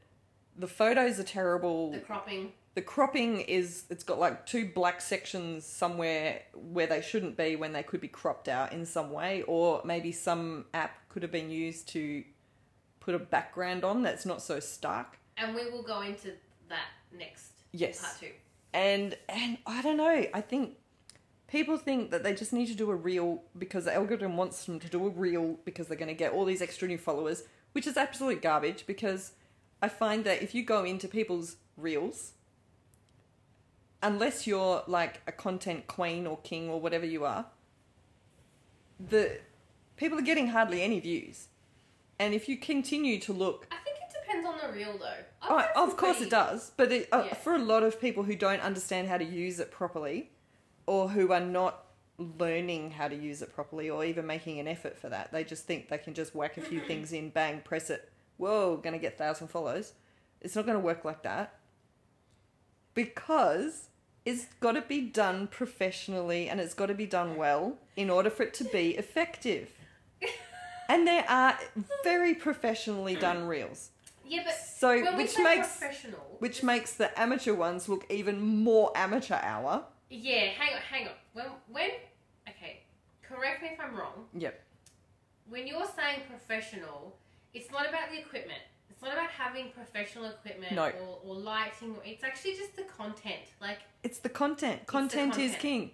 [0.57, 1.93] The photos are terrible.
[1.93, 2.53] The cropping.
[2.75, 7.73] The cropping is it's got like two black sections somewhere where they shouldn't be when
[7.73, 11.51] they could be cropped out in some way or maybe some app could have been
[11.51, 12.25] used to
[13.01, 15.19] put a background on that's not so stark.
[15.37, 16.33] And we will go into
[16.69, 18.01] that next Yes.
[18.01, 18.31] part two.
[18.75, 20.27] and and I don't know.
[20.33, 20.77] I think
[21.53, 24.81] people think that they just need to do a reel because the algorithm wants them
[24.81, 27.87] to do a reel because they're going to get all these extra new followers, which
[27.87, 28.87] is absolute garbage.
[28.87, 29.33] Because
[29.83, 32.33] I find that if you go into people's reels,
[34.03, 37.45] unless you're like a content queen or king or whatever you are,
[38.99, 39.39] the
[39.97, 41.49] people are getting hardly any views.
[42.19, 45.25] And if you continue to look I think it depends on the reel though.
[45.43, 47.35] Oh, of course it does, but it, uh, Yeah.
[47.35, 50.31] for a lot of people who don't understand how to use it properly,
[50.87, 51.87] or who are not
[52.19, 55.65] learning how to use it properly, or even making an effort for that, they just
[55.65, 58.11] think they can just whack a few things in, bang, press it.
[58.37, 59.93] Whoa, gonna get thousand follows.
[60.41, 61.55] It's not gonna work like that
[62.95, 63.89] because
[64.25, 68.31] it's got to be done professionally and it's got to be done well in order
[68.31, 69.71] for it to be effective.
[70.89, 71.59] And there are
[72.05, 73.91] very professionally done reels.
[74.27, 79.39] Yeah, but So, which makes professional, which makes the amateur ones look even more amateur
[79.43, 79.85] hour.
[80.13, 81.15] Yeah, hang on, hang on.
[81.33, 81.91] When when
[82.49, 82.81] okay,
[83.23, 84.27] correct me if I'm wrong.
[84.35, 84.61] Yep.
[85.49, 87.17] When you're saying professional,
[87.55, 88.61] it's not about the equipment.
[88.91, 90.85] It's not about having professional equipment No.
[90.87, 91.97] or, or lighting.
[92.05, 93.41] It's actually just the content.
[93.61, 94.87] Like, It's the content.
[94.87, 95.59] Content, is content.
[95.61, 95.91] king.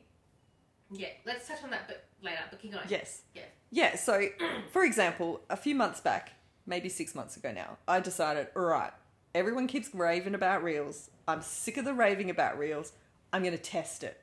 [0.90, 2.40] yeah, let's touch on that bit later.
[2.50, 2.84] But keep going.
[2.88, 3.22] Yes.
[3.34, 3.42] Yeah.
[3.70, 4.26] Yeah, so
[4.72, 6.32] for example, a few months back,
[6.66, 8.92] maybe six months ago now, I decided, all right,
[9.34, 11.08] everyone keeps raving about reels.
[11.26, 12.92] I'm sick of the raving about reels.
[13.32, 14.20] I'm going to test it.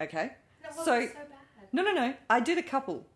[0.00, 0.32] Okay?
[0.62, 1.26] That So- so, bad.
[1.72, 2.14] No, no, no.
[2.30, 3.06] I did a couple.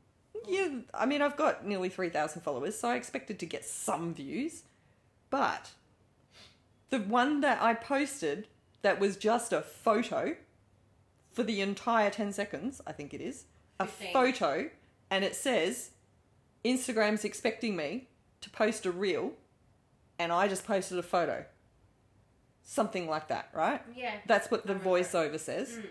[0.47, 4.63] yeah, I mean, I've got nearly 3,000 followers, so I expected to get some views.
[5.31, 5.71] But
[6.91, 8.49] the one that I posted
[8.83, 10.37] that was just a photo
[11.33, 13.45] for the entire 10 seconds, I think it is,
[13.79, 14.13] a 15.
[14.13, 14.71] photo,
[15.11, 15.91] and it says
[16.65, 18.09] Instagram's expecting me
[18.41, 19.33] to post a reel,
[20.19, 21.45] and I just posted a photo.
[22.71, 23.83] Something like that, right?
[23.97, 24.15] Yeah.
[24.29, 25.71] That's what the voiceover says.
[25.71, 25.87] Mm.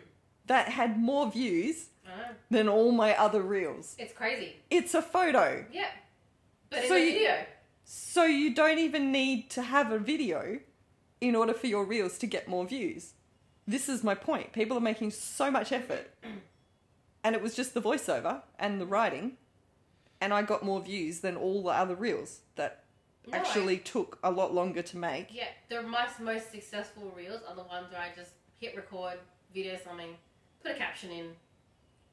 [0.45, 2.11] That had more views Oh,
[2.49, 3.95] than all my other reels.
[3.99, 4.55] it's crazy.
[4.69, 5.65] It's a photo.
[5.73, 5.89] Yeah.
[6.69, 7.45] But So the you- video.
[7.83, 10.59] So you don't even need to have a video
[11.19, 13.11] in order for your reels to get more views.
[13.67, 14.53] This is my point.
[14.53, 16.09] People are making so much effort.
[17.25, 19.33] And it was just the voiceover and the writing.
[20.21, 22.85] And I got more views than all the other reels that
[23.31, 25.27] No, I- actually took a lot longer to make.
[25.33, 29.19] Yeah, the most most successful reels are the ones where I just hit record,
[29.53, 30.15] video something,
[30.61, 31.31] put a caption in,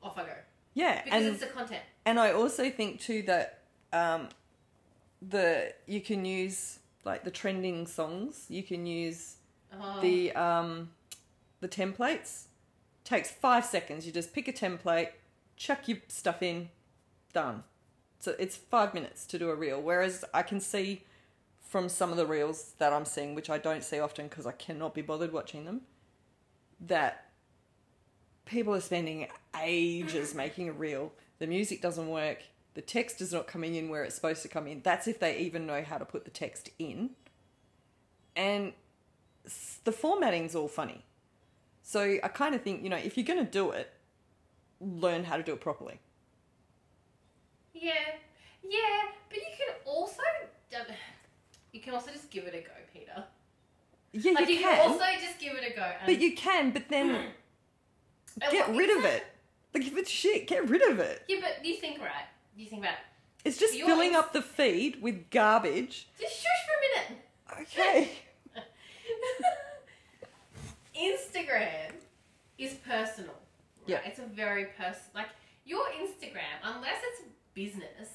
[0.03, 0.33] off I go.
[0.75, 1.83] Yeah, Because and it's the content.
[2.05, 3.61] and I also think too that
[3.93, 4.29] um,
[5.27, 8.47] the you can use like the trending songs.
[8.49, 9.37] You can use
[9.79, 10.91] Oh, the um,
[11.61, 12.45] the templates.
[13.05, 14.05] Takes five seconds.
[14.07, 15.11] You just pick a template,
[15.57, 16.71] chuck your stuff in,
[17.33, 17.63] done.
[18.27, 19.81] So it's five minutes to do a reel.
[19.81, 21.05] Whereas I can see
[21.61, 24.51] from some of the reels that I'm seeing, which I don't see often because I
[24.51, 25.83] cannot be bothered watching them,
[26.81, 27.27] that
[28.45, 29.29] people are spending
[29.62, 31.12] ages making a reel.
[31.39, 32.43] The music doesn't work.
[32.75, 34.81] The text is not coming in where it's supposed to come in.
[34.83, 37.11] That's if they even know how to put the text in.
[38.35, 38.73] And
[39.85, 41.05] the formatting's all funny.
[41.85, 43.93] So I kind of think, you know, if you're going to do it,
[44.81, 46.01] learn how to do it properly.
[47.81, 47.93] Yeah,
[48.69, 50.23] yeah, but you can also
[51.73, 53.27] you can also just give it a go, Peta.
[54.12, 54.77] Yeah, Like you, you can.
[54.77, 55.93] can also just give it a go.
[56.07, 58.51] But you can, but then mm.
[58.51, 59.25] get rid of it.
[59.75, 61.23] Like if it's shit, get rid of it.
[61.29, 62.25] Yeah, but you think right.
[62.57, 62.99] You think about it.
[63.45, 66.09] It's just Your filling ins- up the feed with garbage.
[66.19, 67.69] Just shush for a minute.
[67.77, 68.11] Okay.
[70.97, 71.93] Instagram
[72.57, 73.35] is personal.
[73.87, 73.89] Right?
[73.89, 73.99] Yeah.
[74.07, 75.11] It's a very personal.
[75.15, 75.29] Like
[75.67, 77.23] your Instagram, unless it's
[77.57, 78.11] business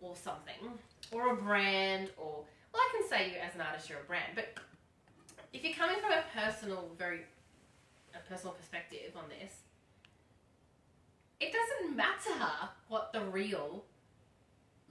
[0.00, 0.78] or something,
[1.12, 4.32] or a brand, or well, I can say you as an artist, you're a brand,
[4.34, 4.54] but
[5.52, 7.20] if you're coming from a personal, very
[8.14, 9.52] a personal perspective on this,
[11.40, 13.84] it doesn't matter what the real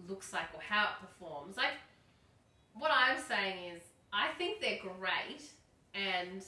[0.08, 1.58] looks like or how it performs.
[1.58, 1.74] Like
[2.74, 3.82] what I'm saying is,
[4.14, 5.42] I think they're great,
[5.94, 6.44] and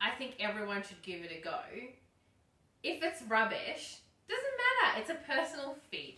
[0.00, 1.60] I think everyone should give it a go.
[2.82, 4.44] If it's rubbish, doesn't
[4.84, 5.00] matter.
[5.00, 6.16] It's a personal feed.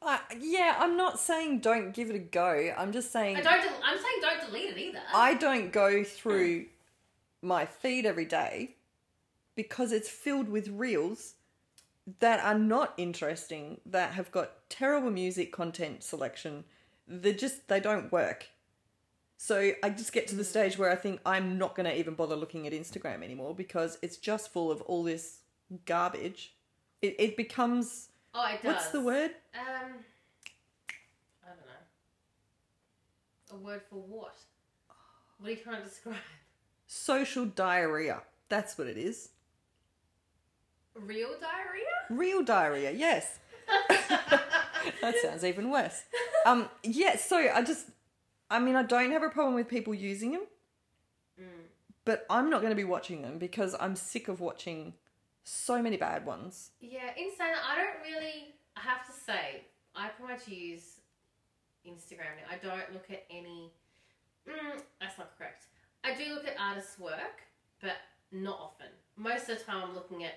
[0.00, 2.72] Uh, yeah, I'm not saying don't give it a go.
[2.76, 3.60] I'm just saying I don't.
[3.84, 5.00] I'm saying don't delete it either.
[5.12, 6.66] I don't go through
[7.42, 8.76] my feed every day
[9.56, 11.34] because it's filled with reels
[12.20, 16.64] that are not interesting, that have got terrible music content selection.
[17.06, 18.48] They just they don't work.
[19.36, 22.14] So I just get to the stage where I think I'm not going to even
[22.14, 25.38] bother looking at Instagram anymore because it's just full of all this
[25.86, 26.54] garbage.
[27.02, 28.74] It it becomes oh, it does.
[28.74, 29.30] what's the word?
[29.54, 29.92] Um,
[31.44, 33.56] I don't know.
[33.56, 34.34] A word for what?
[35.38, 36.16] What are you trying to describe?
[36.86, 38.22] Social diarrhea.
[38.48, 39.30] That's what it is.
[40.94, 41.84] Real diarrhea?
[42.10, 43.38] Real diarrhea, yes.
[43.88, 46.02] that sounds even worse.
[46.44, 47.86] Um, yeah, so I just,
[48.50, 50.42] I mean, I don't have a problem with people using them,
[51.40, 51.44] Mm.
[52.04, 54.94] but I'm not going to be watching them because I'm sick of watching
[55.48, 56.70] so many bad ones.
[56.80, 57.54] Yeah, insane.
[57.66, 58.54] I don't really.
[58.76, 59.62] I have to say,
[59.96, 61.00] I pretty much use
[61.86, 62.52] Instagram now.
[62.52, 63.72] I don't look at any.
[64.46, 65.64] Mm, that's not correct.
[66.04, 67.42] I do look at artists' work,
[67.80, 67.96] but
[68.30, 68.88] not often.
[69.16, 70.34] Most of the time, I'm looking at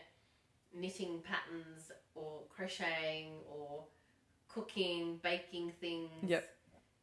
[0.74, 3.84] knitting patterns or crocheting or
[4.48, 6.10] cooking, baking things.
[6.26, 6.50] Yep.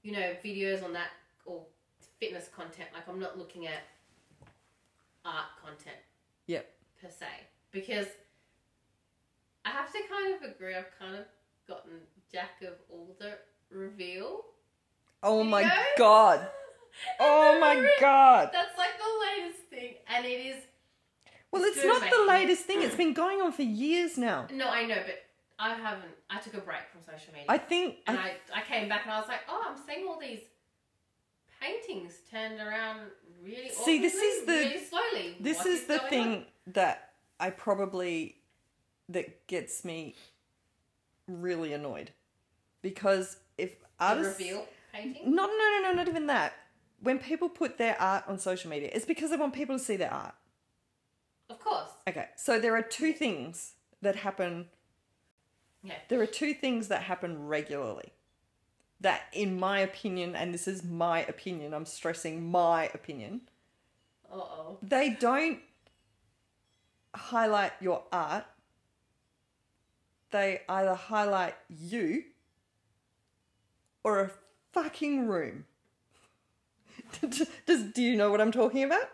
[0.02, 1.10] You know, videos on that
[1.44, 1.62] or
[2.18, 2.88] fitness content.
[2.94, 3.82] Like, I'm not looking at
[5.24, 5.96] art content
[6.46, 6.66] Yep.
[7.02, 7.26] per se
[7.72, 8.06] because
[9.64, 10.74] I have to kind of agree.
[10.74, 11.24] I've kind of
[11.66, 11.92] gotten
[12.32, 13.32] Jack of all the
[13.70, 14.42] reveal.
[15.22, 15.98] Oh my videos.
[15.98, 16.48] god.
[17.20, 17.90] Oh my it?
[18.00, 18.50] god.
[18.52, 20.56] That's like the latest thing, and it is.
[21.52, 22.12] Well, it's not mate.
[22.12, 22.82] the latest thing.
[22.82, 24.48] It's been going on for years now.
[24.52, 25.22] No, I know, but
[25.60, 26.10] I haven't.
[26.28, 29.02] I took a break from social media, I think and I, I, I came back
[29.04, 30.40] and I was like, oh, I'm seeing all these
[31.60, 33.00] paintings turned around
[33.44, 33.70] really.
[33.70, 35.36] See, this is the- really slowly.
[35.40, 36.44] this is the thing on?
[36.68, 37.07] that
[37.40, 38.36] I probably
[39.08, 40.14] that gets me
[41.26, 42.10] really annoyed
[42.82, 45.34] because if The artists reveal painting.
[45.34, 46.54] No, no, no, no, not even that.
[47.00, 49.96] When people put their art on social media, it's because they want people to see
[49.96, 50.34] their art.
[51.48, 51.88] Of course.
[52.08, 54.66] Okay, so there are two things that happen
[55.82, 55.94] Yeah.
[56.08, 58.12] There are two things that happen regularly.
[59.00, 63.42] That, in my opinion, and this is my opinion, I'm stressing my opinion,
[64.30, 64.78] Uh oh.
[64.82, 65.60] they don't
[67.18, 68.44] highlight your art.
[70.30, 72.24] They either highlight you
[74.04, 74.30] or a
[74.72, 75.64] fucking room.
[77.66, 79.08] Does, do you know what I'm talking about?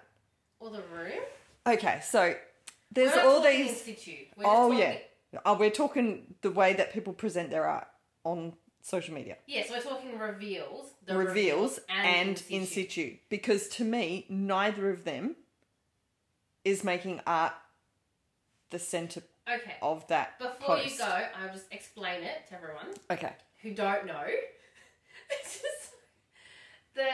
[0.60, 1.22] Or the room.
[1.66, 2.34] Okay, so
[2.92, 3.82] there's all these.
[4.38, 7.86] Oh talking- yeah, oh, we're talking the way that people present their art
[8.24, 9.36] on social media.
[9.46, 10.90] Yes, we're talking reveals.
[11.06, 12.88] The reveals and, in in situ.
[12.88, 13.16] situ.
[13.28, 15.36] Because to me, neither of them
[16.64, 17.52] is making art
[18.74, 19.76] the center Okay.
[19.82, 20.90] of that Before post.
[20.90, 21.04] you go,
[21.38, 23.32] I'll just explain it to everyone Okay.
[23.62, 24.26] who don't know.
[25.30, 25.92] It's just
[26.94, 27.08] the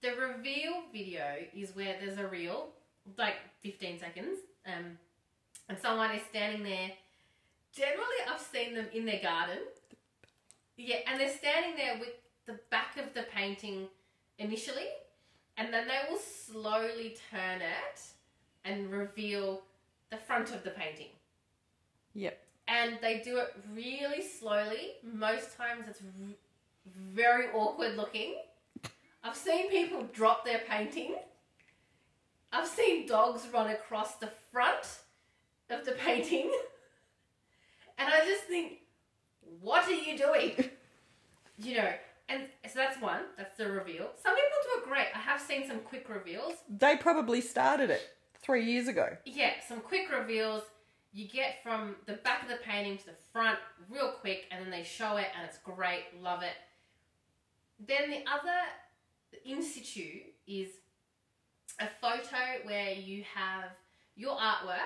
[0.00, 2.68] the reveal video is where there's a reel,
[3.18, 4.96] like 15 seconds, um,
[5.68, 6.90] and someone is standing there.
[7.74, 9.58] Generally, I've seen them in their garden.
[10.76, 12.14] Yeah, and they're standing there with
[12.46, 13.88] the back of the painting
[14.38, 14.88] initially,
[15.58, 18.00] and then they will slowly turn it
[18.64, 19.62] and reveal
[20.14, 21.08] the front of the painting
[22.14, 22.38] Yep.
[22.68, 24.92] and they do it really slowly.
[25.02, 26.00] Most times it's
[26.86, 28.36] very awkward looking.
[29.24, 31.16] I've seen people drop their painting.
[32.52, 35.00] I've seen dogs run across the front
[35.70, 36.50] of the painting.
[37.98, 38.78] And I just think,
[39.60, 40.52] what are you doing?
[41.56, 41.92] You know,
[42.28, 44.10] and so that's one, that's the reveal.
[44.20, 45.06] Some people do it great.
[45.14, 46.54] I have seen some quick reveals.
[46.68, 48.02] They probably started it
[48.44, 49.08] three years ago.
[49.24, 50.62] Yeah, some quick reveals.
[51.12, 54.70] You get from the back of the painting to the front real quick, and then
[54.70, 56.04] they show it, and it's great.
[56.20, 56.56] Love it.
[57.86, 58.58] Then the other
[59.44, 60.68] in situ is
[61.80, 63.70] a photo where you have
[64.16, 64.78] your artwork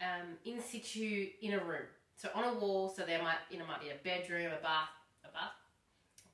[0.00, 1.86] um, in situ in a room.
[2.16, 2.88] So on a wall.
[2.88, 4.88] So there might you know might be a bedroom, a bath,
[5.24, 5.52] a bath,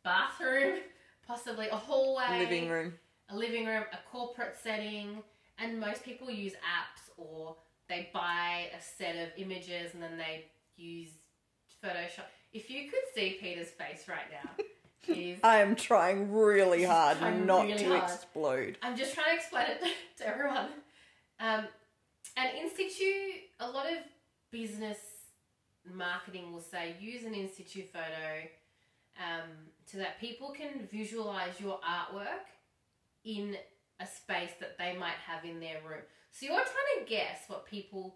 [0.04, 0.80] bathroom,
[1.26, 2.94] possibly a hallway, Living room.
[3.30, 5.22] a living room, a corporate setting,
[5.58, 7.56] and most people use apps or
[7.88, 11.10] they buy a set of images and then they use
[11.82, 12.26] Photoshop.
[12.52, 14.64] If you could see Peta's face right now,
[15.14, 18.02] is I am trying really hard trying not really to hard.
[18.10, 18.78] explode.
[18.82, 19.82] I'm just trying to explain it
[20.18, 20.68] to everyone.
[21.40, 21.64] Um,
[22.36, 23.98] and in situ, a lot of
[24.50, 24.98] business
[25.92, 28.48] marketing will say use an in situ photo
[29.18, 29.48] um,
[29.86, 32.46] so that people can visualize your artwork
[33.24, 33.56] in
[34.00, 36.02] a space that they might have in their room.
[36.30, 38.14] So you're trying to guess what people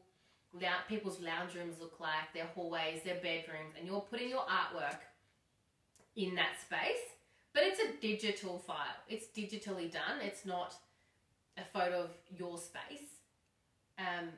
[0.89, 4.99] people's lounge rooms look like, their hallways, their bedrooms, and you're putting your artwork
[6.17, 7.01] in that space.
[7.55, 8.77] But it's a digital file.
[9.09, 10.21] It's digitally done.
[10.23, 10.75] It's not
[11.59, 13.21] a photo of your space.
[13.99, 14.29] Um,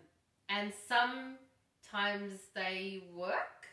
[0.48, 3.66] and sometimes they work.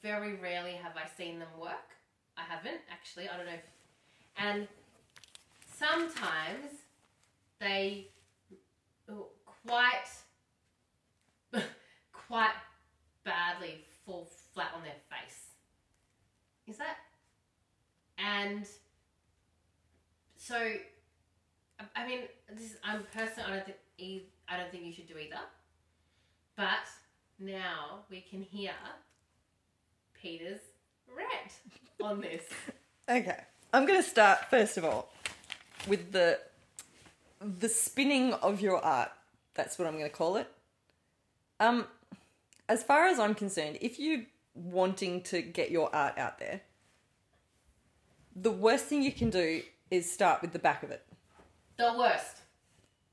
[0.00, 1.96] Very rarely have I seen them work.
[2.36, 3.28] I haven't actually.
[3.28, 3.52] I don't know.
[3.52, 3.60] If,
[4.36, 4.68] and
[5.76, 6.81] sometimes
[7.62, 8.08] they
[9.66, 10.08] quite
[12.12, 12.54] quite
[13.24, 15.38] badly fall flat on their face.
[16.66, 16.96] Is that?
[18.18, 18.66] And
[20.36, 20.56] so,
[21.94, 22.20] I- mean,
[22.52, 25.40] this is, I'm personally, I don't think I don't think you should do either.
[26.56, 26.88] But
[27.38, 28.72] now we can hear
[30.20, 30.60] Peta's
[31.08, 31.52] rant
[32.02, 32.42] on this.
[33.08, 33.36] Okay.
[33.72, 35.12] I'm going to start first of all
[35.88, 36.38] with the
[37.42, 39.10] the spinning of your art.
[39.54, 40.48] That's what I'm going to call it.
[41.60, 41.86] Um
[42.68, 44.22] as far as I'm concerned, if you're
[44.54, 46.62] wanting to get your art out there,
[48.34, 51.04] the worst thing you can do is start with the back of it.
[51.78, 52.38] The worst.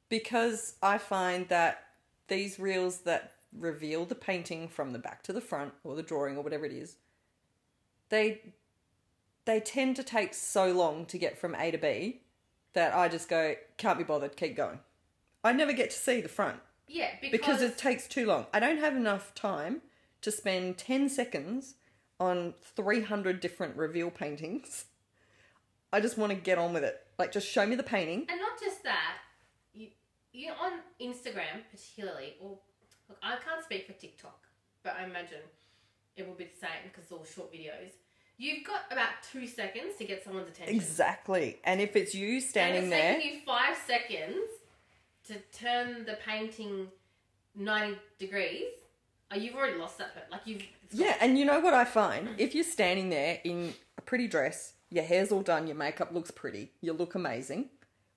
[0.09, 1.83] because I find that
[2.27, 6.37] these reels that reveal the painting from the back to the front or the drawing
[6.37, 6.97] or whatever it is,
[8.09, 8.41] they
[9.45, 12.21] they tend to take so long to get from A to B
[12.73, 14.79] that I just go can't be bothered, keep going.
[15.43, 18.47] I never get to see the front Yeah, because, because it takes too long.
[18.53, 19.81] I don't have enough time
[20.21, 21.75] to spend 10 seconds
[22.19, 24.85] on 300 different reveal paintings.
[25.91, 26.99] I just want to get on with it.
[27.17, 28.25] Like just show me the painting.
[28.29, 29.17] And not just that,
[29.73, 29.87] you
[30.31, 32.59] you on Instagram particularly, or
[33.07, 34.39] look, I can't speak for TikTok,
[34.83, 35.39] but I imagine
[36.15, 37.93] it will be the same because it's all short videos.
[38.41, 40.73] You've got about two seconds to get someone's attention.
[40.75, 41.57] Exactly.
[41.65, 44.47] And if it's you standing and it's there, taking you five seconds
[45.27, 46.87] to turn the painting
[47.53, 48.63] ninety degrees.
[49.29, 50.15] Oh, you've already lost that.
[50.15, 52.29] per- Like you've yeah, and you know what I find?
[52.37, 56.31] If you're standing there in a pretty dress, your hair's all done, your makeup looks
[56.31, 57.69] pretty, you look amazing,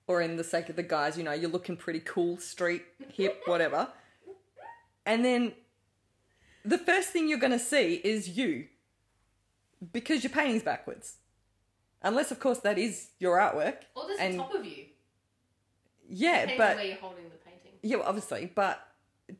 [0.07, 2.81] or in the sake of the guys, you know, you're looking pretty cool, street,
[3.13, 3.89] hip, whatever.
[5.05, 5.51] And then
[6.65, 8.65] the first thing you're going to see is you
[9.91, 11.17] because your painting's backwards.
[12.01, 13.77] Unless, of course, that is your artwork.
[13.95, 14.85] Or there's And- the top of you.
[16.07, 17.71] Yeah, Depends but where you're holding the painting.
[17.81, 18.85] yeah, well, obviously, but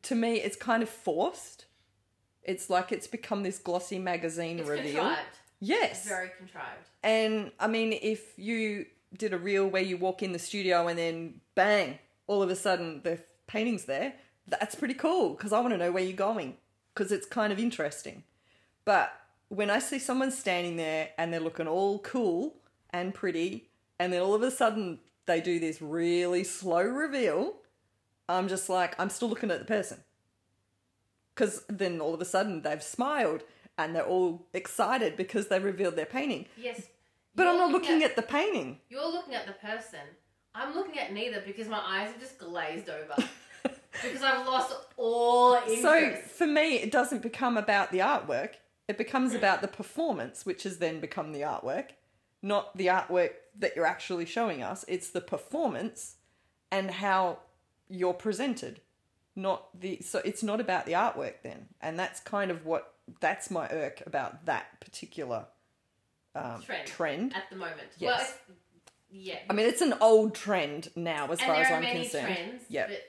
[0.03, 1.65] to me, it's kind of forced.
[2.41, 4.93] It's like it's become this glossy magazine It's reveal.
[5.03, 5.37] contrived.
[5.59, 6.89] Yes, Very contrived.
[7.03, 8.85] and I mean, if you
[9.17, 12.55] did a reel where you walk in the studio and then bang, all of a
[12.55, 14.13] sudden the painting's there,
[14.47, 16.57] that's pretty cool because I want to know where you're going
[16.93, 18.23] because it's kind of interesting.
[18.83, 19.13] But
[19.53, 22.55] when I see someone standing there and they're looking all cool
[22.89, 27.57] and pretty, and then all of a sudden they do this really slow reveal,
[28.27, 29.99] I'm just like, I'm still looking at the person.
[31.33, 33.43] Because then all of a sudden they've smiled
[33.77, 36.47] and they're all excited because they revealed their painting.
[36.57, 36.81] Yes.
[37.35, 38.79] But I'm not looking at the painting.
[38.89, 39.99] You're looking at the person.
[40.55, 43.29] I'm looking at neither because my eyes have just glazed over.
[43.91, 45.81] because I've lost all interest.
[45.81, 48.53] So for me, it doesn't become about the artwork.
[48.87, 51.91] It becomes about the performance, which has then become the artwork,
[52.41, 54.83] not the artwork that you're actually showing us.
[54.87, 56.15] It's the performance
[56.71, 57.39] and how
[57.87, 58.81] you're presented,
[59.35, 60.01] not the.
[60.01, 64.03] So it's not about the artwork then, and that's kind of what that's my irk
[64.05, 65.45] about that particular
[66.35, 66.87] um, Trend.
[66.87, 67.35] trend.
[67.35, 67.87] at the moment.
[67.97, 68.35] Yes.
[68.47, 68.57] Well,
[69.11, 69.39] yeah.
[69.49, 72.25] I mean, it's an old trend now, as and far as I'm concerned.
[72.25, 72.63] trends.
[72.69, 72.89] Yep.
[72.89, 73.01] But,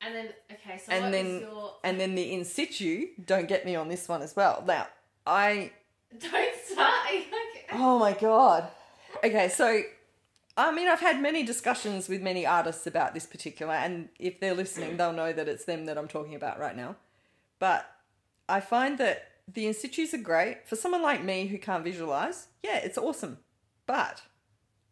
[0.00, 3.06] and then okay, so and then your and then the in situ.
[3.24, 4.62] Don't get me on this one as well.
[4.66, 4.86] Now,
[5.28, 5.72] I
[6.18, 6.90] don't start.
[7.10, 7.66] Okay.
[7.72, 8.68] oh my god.
[9.22, 9.82] Okay, so
[10.56, 14.54] I mean, I've had many discussions with many artists about this particular, and if they're
[14.54, 16.96] listening, they'll know that it's them that I'm talking about right now.
[17.58, 17.86] But
[18.48, 22.48] I find that the in situs are great for someone like me who can't visualize.
[22.62, 23.38] Yeah, it's awesome,
[23.86, 24.22] but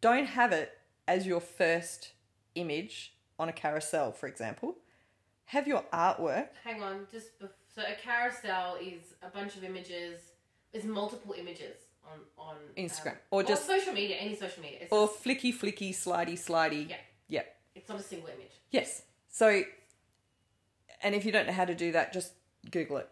[0.01, 0.77] don't have it
[1.07, 2.11] as your first
[2.53, 4.75] image on a carousel, for example.
[5.45, 10.19] Have your artwork Hang on, just bef- so a carousel is a bunch of images.
[10.73, 14.79] Is multiple images on on Instagram, um, or just- social media, any social media.
[14.81, 16.89] It's, or just- flicky flicky slidey slidey.
[16.89, 16.97] Yeah.
[17.29, 17.43] Yeah.
[17.75, 18.51] it's not a single image.
[18.71, 19.03] Yes.
[19.29, 19.63] So,
[21.03, 22.33] and if you don't know how to do that, just
[22.71, 23.09] Google it.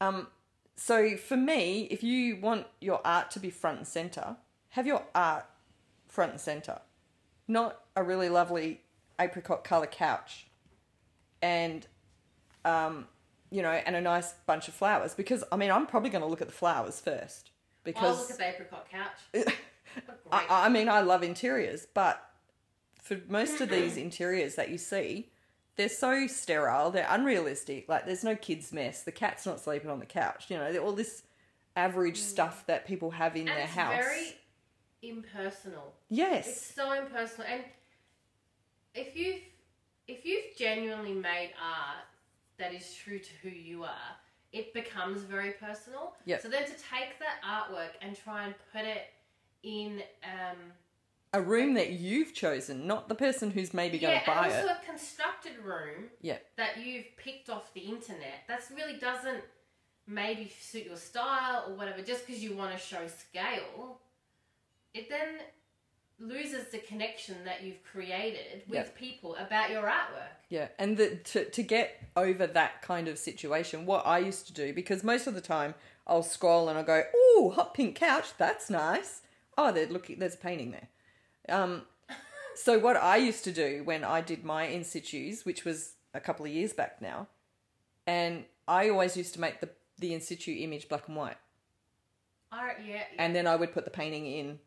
[0.00, 0.28] Um,
[0.76, 4.36] so for me, if you want your art to be front and center,
[4.70, 5.46] have your art
[6.08, 6.80] front and center,
[7.48, 8.82] not a really lovely
[9.18, 10.46] apricot color couch,
[11.40, 11.86] and
[12.64, 13.06] um,
[13.52, 15.14] you know, and a nice bunch of flowers.
[15.14, 17.50] Because I mean, I'm probably going to look at the flowers first
[17.84, 19.46] I'll because look at the apricot couch.
[20.32, 22.22] I, I mean, I love interiors, but
[23.02, 25.30] for most of these interiors that you see,
[25.76, 27.88] they're so sterile, they're unrealistic.
[27.88, 29.02] Like, there's no kids' mess.
[29.02, 30.46] The cat's not sleeping on the couch.
[30.48, 31.22] You know, all this
[31.76, 32.22] average mm.
[32.22, 33.94] stuff that people have in and their it's house.
[33.94, 34.36] very
[35.02, 35.94] impersonal.
[36.08, 36.48] Yes.
[36.48, 37.64] It's so impersonal, and
[38.94, 39.40] if you've
[40.08, 42.04] if you've genuinely made art
[42.62, 44.10] that is true to who you are,
[44.52, 46.14] it becomes very personal.
[46.26, 46.42] Yep.
[46.42, 49.06] So then to take that artwork and try and put it
[49.62, 50.56] in, um,
[51.34, 54.66] a room that you've chosen, not the person who's maybe going to buy and also
[54.66, 54.76] it.
[54.82, 56.36] a constructed room Yeah.
[56.56, 58.46] that you've picked off the internet.
[58.48, 59.42] That really doesn't
[60.06, 62.02] maybe suit your style or whatever.
[62.02, 64.00] Just because you want to show scale,
[64.92, 65.38] it then
[66.18, 68.96] loses the connection that you've created with Yep.
[68.98, 70.36] people about your artwork.
[70.52, 74.52] Yeah, and the, to to get over that kind of situation, what I used to
[74.52, 75.74] do because most of the time
[76.06, 79.22] I'll scroll and I'll go, "Ooh, hot pink couch, that's nice."
[79.56, 80.88] Oh, there, look, there's a painting there.
[81.48, 81.86] Um,
[82.54, 86.20] so what I used to do when I did my in situs, which was a
[86.20, 87.28] couple of years back now,
[88.06, 91.38] and I always used to make the the in situ image black and white,
[92.52, 93.04] Art, yeah, yeah.
[93.16, 94.58] and then I would put the painting in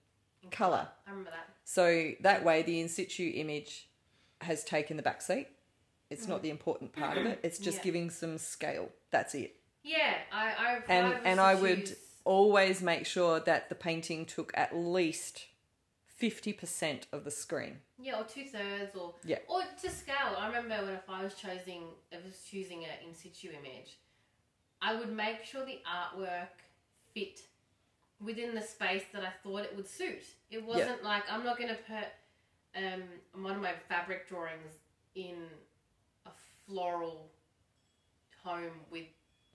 [0.49, 0.87] color.
[1.05, 1.47] I remember that.
[1.63, 3.87] So that way, the in situ image
[4.41, 5.49] has taken the back seat.
[6.09, 7.39] It's not the important part of it.
[7.43, 7.83] It's just Yeah.
[7.83, 8.89] giving some scale.
[9.11, 9.55] That's it.
[9.83, 14.25] Yeah, I, I And I and I would choose- always make sure that the painting
[14.25, 15.45] took at least
[16.05, 17.81] fifty percent of the screen.
[17.97, 19.39] Yeah, or two thirds, or Yeah.
[19.47, 20.35] or to scale.
[20.37, 23.97] I remember when if I was choosing, if I was choosing an in situ image,
[24.81, 26.49] I would make sure the artwork
[27.13, 27.41] fit
[28.19, 30.23] within the space that I thought it would suit.
[30.49, 32.07] It wasn't like I'm not going to put
[32.75, 33.03] um,
[33.43, 34.73] one of my fabric drawings
[35.15, 35.47] in
[36.67, 37.31] floral
[38.43, 39.05] home with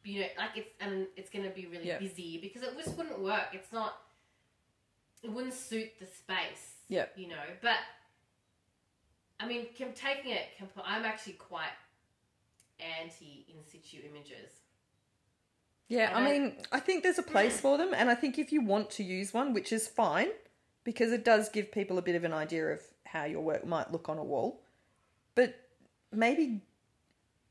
[0.04, 1.98] you know like it's and it's going to be really Yeah.
[1.98, 3.48] busy because it just wouldn't work.
[3.52, 3.94] It's not.
[5.22, 7.06] It wouldn't suit the space Yeah.
[7.16, 7.44] you know.
[7.60, 7.76] But
[9.38, 10.46] I mean, taking it,
[10.84, 11.72] I'm actually quite
[12.78, 14.52] anti in situ images.
[15.88, 17.60] Yeah, I I- mean, I think there's a place mm.
[17.60, 20.28] for them, and I think if you want to use one, which is fine,
[20.84, 23.90] because it does give people a bit of an idea of how your work might
[23.90, 24.62] look on a wall,
[25.34, 25.54] but
[26.12, 26.62] maybe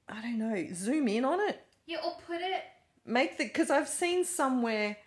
[0.09, 1.63] I don't know, zoom in on it.
[1.85, 2.63] Yeah, or put it
[3.05, 4.97] make the because I've seen somewhere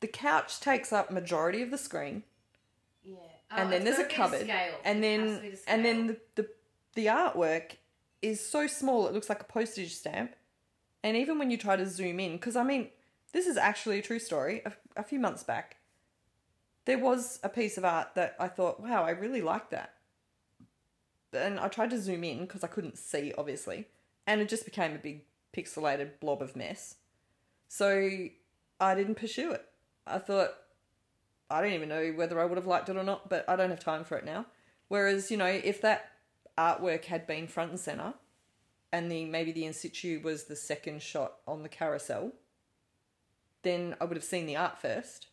[0.00, 2.22] the couch takes up majority of the screen,
[3.04, 3.14] Yeah.
[3.50, 4.74] and Oh, then there's a gotta be to cupboard, scale.
[4.84, 6.48] and then to and then the, the
[6.94, 7.76] the artwork
[8.22, 10.34] is so small it looks like a postage stamp,
[11.04, 12.88] and even when you try to zoom in, because I mean
[13.32, 14.62] this is actually a true story.
[14.64, 15.76] A, a few months back,
[16.86, 19.94] there was a piece of art that I thought, wow, I really like that,
[21.32, 23.86] and I tried to zoom in because I couldn't see obviously,
[24.26, 25.22] and it just became a big
[25.56, 26.96] pixelated blob of mess.
[27.68, 28.28] So
[28.80, 29.64] I didn't pursue it.
[30.06, 30.50] I thought
[31.50, 33.70] I don't even know whether I would have liked it or not, but I don't
[33.70, 34.46] have time for it now.
[34.88, 36.10] Whereas, you know, if that
[36.58, 38.14] artwork had been front and center
[38.92, 42.32] and the maybe the in situ was the second shot on the carousel,
[43.62, 45.28] then I would have seen the art first.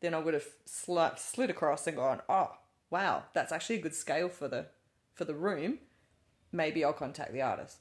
[0.00, 2.56] Then I would have sli- slid across and gone, "Oh,
[2.90, 4.66] wow, that's actually a good scale for the
[5.14, 5.78] for the room.
[6.52, 7.78] Maybe I'll contact the artist."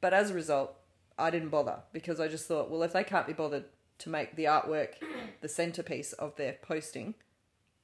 [0.00, 0.74] But as a result,
[1.18, 3.64] I didn't bother because I just thought, well, if they can't be bothered
[3.98, 4.94] to make the artwork
[5.40, 7.14] the centerpiece of their posting,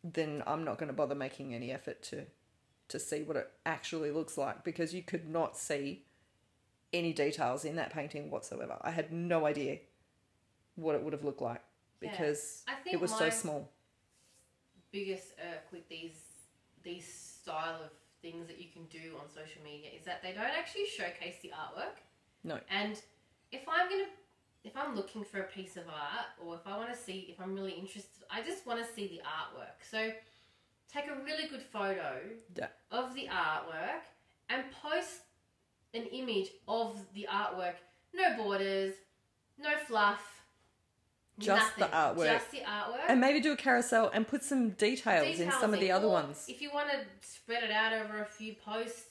[0.04, 2.26] then I'm not going to bother making any effort to
[2.86, 6.04] to see what it actually looks like because you could not see
[6.92, 8.76] any details in that painting whatsoever.
[8.82, 9.78] I had no idea
[10.76, 11.62] what it would have looked like
[12.02, 12.10] Yeah.
[12.10, 13.70] because I think it was so small.
[14.92, 16.20] biggest irk with these
[16.82, 17.10] these
[17.42, 17.90] style of
[18.24, 21.50] things that you can do on social media is that they don't actually showcase the
[21.50, 22.00] artwork.
[22.42, 22.58] No.
[22.70, 22.98] And
[23.52, 24.08] if I'm gonna
[24.64, 27.38] if I'm looking for a piece of art or if I want to see if
[27.38, 29.78] I'm really interested, I just want to see the artwork.
[29.90, 30.10] So
[30.90, 32.20] take a really good photo
[32.56, 32.68] Yeah.
[32.90, 34.04] of the artwork
[34.48, 35.20] and post
[35.92, 37.74] an image of the artwork.
[38.14, 38.94] No borders,
[39.58, 40.33] no fluff.
[41.38, 42.26] Just the artwork.
[42.26, 43.00] Just the artwork.
[43.08, 46.12] And maybe do a carousel and put some details, in some of the other or
[46.12, 46.44] ones.
[46.48, 49.06] If you want to spread it out over a few posts,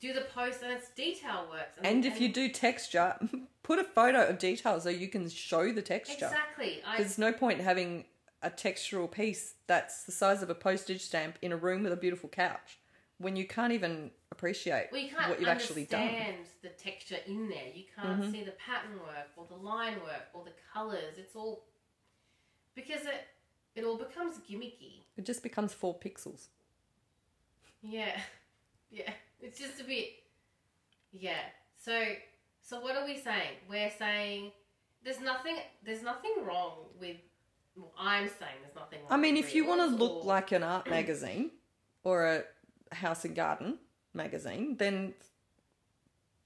[0.00, 1.76] do the post and it's detail works.
[1.82, 3.16] And if you do texture,
[3.62, 6.26] put a photo of details so you can show the texture.
[6.26, 8.06] exactly, I, There's no point having
[8.42, 11.96] a textural piece that's the size of a postage stamp in a room with a
[11.96, 12.78] beautiful couch
[13.22, 16.00] when you can't even appreciate well, you can't what you've actually done.
[16.00, 16.14] Mm-hmm.
[16.16, 17.68] understand the texture in there.
[17.74, 21.14] You can't see the pattern work or the line work or the colors.
[21.16, 21.64] It's all
[22.74, 23.26] because it
[23.74, 25.04] it all becomes gimmicky.
[25.16, 26.48] It just becomes four pixels.
[27.82, 28.18] Yeah,
[28.90, 29.12] yeah.
[29.40, 30.08] It's just a bit.
[31.12, 31.40] Yeah.
[31.78, 32.04] So
[32.60, 33.56] so what are we saying?
[33.68, 34.52] We're saying
[35.04, 37.16] there's nothing there's nothing wrong with.
[37.74, 39.08] Well, I'm saying there's nothing wrong.
[39.10, 41.50] I mean, if you want to look or- like an art magazine
[42.04, 42.44] or a
[42.94, 43.78] house and garden
[44.14, 45.14] magazine, then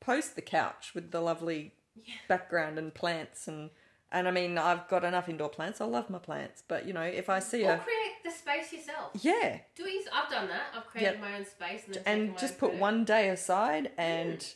[0.01, 1.72] post the couch with the lovely
[2.05, 2.14] Yeah.
[2.28, 3.70] background and plants and
[4.12, 5.80] and I mean I've got enough indoor plants.
[5.80, 8.72] I love my plants, but you know if I see or a create the space
[8.72, 9.11] yourself.
[9.20, 10.09] yeah, Do it.
[10.12, 10.66] I've done that.
[10.74, 12.80] I've created my own space and and just put photo.
[12.82, 14.47] one day aside and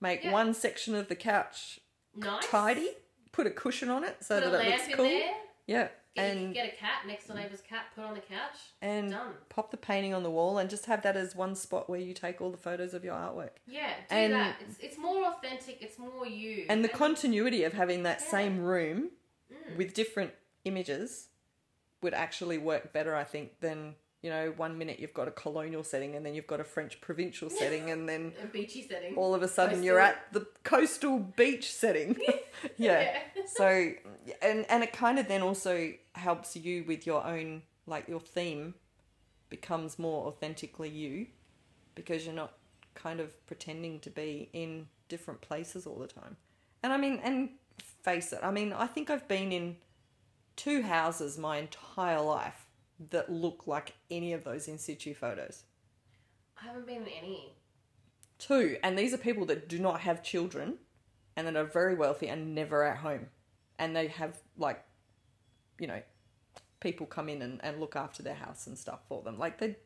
[0.00, 0.32] make Yeah.
[0.32, 1.80] one section of the couch
[2.16, 2.46] nice.
[2.46, 2.90] tidy.
[3.32, 5.04] Put a cushion on it so Put that it looks cool.
[5.04, 5.34] there.
[5.66, 7.86] Yeah, Get, and get a cat next door neighbor's cat.
[7.94, 8.58] Put on the couch.
[8.80, 9.32] and Done.
[9.48, 12.14] pop the painting on the wall and just have that as one spot where you
[12.14, 13.50] take all the photos of your artwork.
[13.66, 14.56] Yeah, do And- that.
[14.60, 15.78] It's it's more authentic.
[15.82, 16.66] It's more you.
[16.68, 18.30] And the continuity of having that Yeah.
[18.30, 19.10] same room
[19.52, 19.76] Mm.
[19.76, 20.32] with different
[20.64, 21.28] images
[22.00, 25.84] would actually work better, I think, than you know, one minute you've got a colonial
[25.84, 29.14] setting and then you've got a French provincial setting and then a beachy setting.
[29.16, 32.18] all of a sudden you're at the coastal beach setting.
[32.78, 33.18] yeah.
[33.44, 33.92] so
[34.40, 38.72] and and it kind of then also helps you with your own like your theme
[39.50, 41.26] becomes more authentically you
[41.94, 42.54] because you're not
[42.94, 46.38] kind of pretending to be in different places all the time.
[46.82, 47.50] And I mean and
[48.02, 49.76] face it, I mean I think I've been in
[50.56, 52.63] two houses my entire life
[53.10, 55.64] that look like any of those in situ photos.
[56.60, 57.54] I haven't been in any.
[58.38, 60.78] Two, and these are people that do not have children
[61.36, 63.26] and that are very wealthy and never at home.
[63.78, 64.82] And they have, like,
[65.78, 66.00] you know,
[66.80, 69.38] people come in and, and look after their house and stuff for them.
[69.38, 69.76] Like, they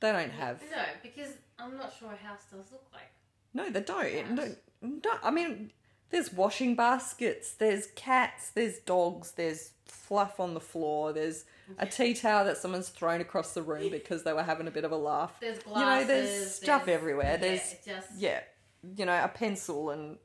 [0.00, 0.62] they don't have.
[0.70, 3.10] No, because I'm not sure a house does look like.
[3.54, 4.34] No, they don't.
[4.34, 5.72] No, no, I mean,
[6.10, 11.44] there's washing baskets, there's cats, there's dogs, there's fluff on the floor, there's
[11.78, 14.84] a tea towel that someone's thrown across the room because they were having a bit
[14.84, 15.32] of a laugh.
[15.40, 17.36] There's You know, there's stuff there's- everywhere.
[17.38, 18.40] There's- it just yeah,
[18.96, 20.18] you know, a pencil and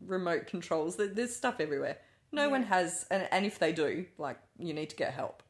[0.00, 0.96] remote controls.
[0.96, 1.98] There's stuff everywhere.
[2.32, 5.42] No one has, and, and if they do, like, you need to get help.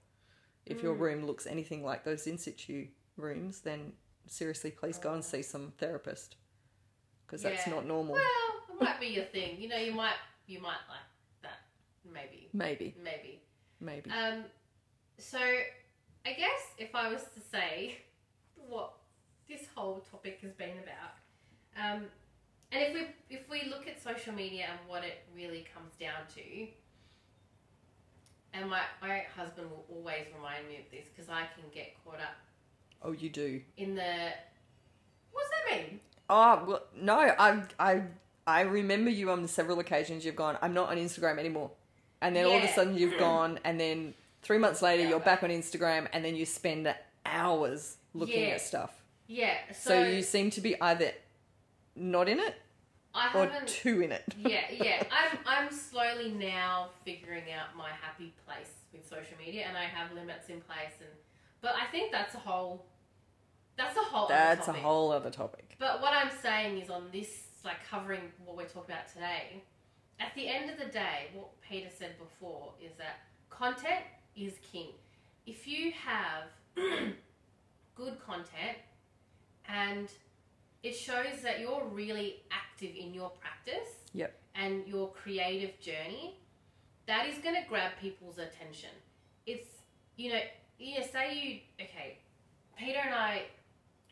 [0.66, 0.82] If Mm.
[0.82, 3.92] your room looks anything like those in situ rooms, then
[4.26, 6.36] seriously, please go and see some therapist
[7.26, 8.14] because that's not normal.
[8.14, 8.49] Well,
[8.80, 9.56] might be your thing.
[9.60, 10.14] You know, you might
[10.46, 11.08] you might like
[11.42, 11.58] that.
[12.12, 12.48] Maybe.
[12.52, 13.40] Maybe, Maybe.
[13.80, 14.10] maybe.
[14.10, 14.44] Um,
[15.18, 17.96] so I guess if I was to say
[18.68, 18.92] what
[19.48, 21.14] this whole topic has been about,
[21.96, 22.04] um,
[22.72, 23.06] and if we
[23.36, 26.66] if we look at social media and what it really comes down to,
[28.52, 32.14] and my, my husband will always remind me of this because I can get caught
[32.20, 32.36] up
[33.02, 33.60] Oh, you do.
[33.76, 34.30] in the.
[35.32, 36.00] What's that mean?
[36.28, 37.16] Oh well, no.
[37.18, 38.02] I I
[38.46, 40.58] I remember you on the several occasions you've gone.
[40.62, 41.70] I'm not on Instagram anymore,
[42.20, 42.74] and then all of a Yeah.
[42.74, 46.34] sudden you've gone, and then three months later Yeah, you're back on Instagram, and then
[46.36, 46.92] you spend
[47.26, 48.54] hours looking Yeah.
[48.54, 48.92] at stuff.
[49.26, 51.12] Yeah, So, so, you seem to be either
[51.94, 52.54] not in it
[53.14, 53.68] I or haven't.
[53.68, 54.24] too in it.
[54.38, 55.02] yeah, yeah.
[55.12, 60.12] I'm I'm slowly now figuring out my happy place with social media, and I have
[60.12, 60.94] limits in place.
[61.00, 61.10] And
[61.60, 62.86] but I think that's a whole.
[63.76, 64.24] That's a whole.
[64.24, 64.82] other That's a topic.
[64.82, 65.76] whole other topic.
[65.78, 69.62] But what I'm saying is on this, like covering what we're talking about today,
[70.18, 74.04] at the end of the day, what Peta said before is that content
[74.36, 74.88] is king.
[75.46, 76.44] If you have
[77.94, 78.78] good content
[79.68, 80.08] and
[80.82, 84.34] it shows that you're really active in your practice Yep.
[84.54, 86.36] and your creative journey,
[87.06, 88.90] that is going to grab people's attention.
[89.46, 89.68] It's,
[90.16, 90.40] you know,
[90.78, 92.18] you know, say you, okay,
[92.76, 93.42] Peta and I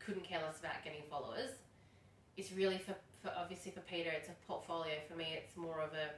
[0.04, 1.50] couldn't care less about getting followers.
[2.36, 2.94] It's really for,
[3.28, 4.94] for obviously for Peta, it's a portfolio.
[5.08, 6.10] For me, it's more of a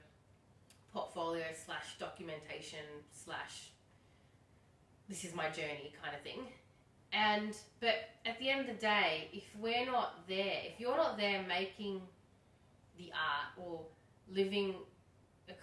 [0.93, 3.71] portfolio slash documentation slash
[5.09, 6.41] this is my journey kind of thing.
[7.13, 11.19] And but at the end of the day, if we're not there, if you're not
[11.19, 12.01] there making
[12.97, 13.81] the art or
[14.33, 14.75] living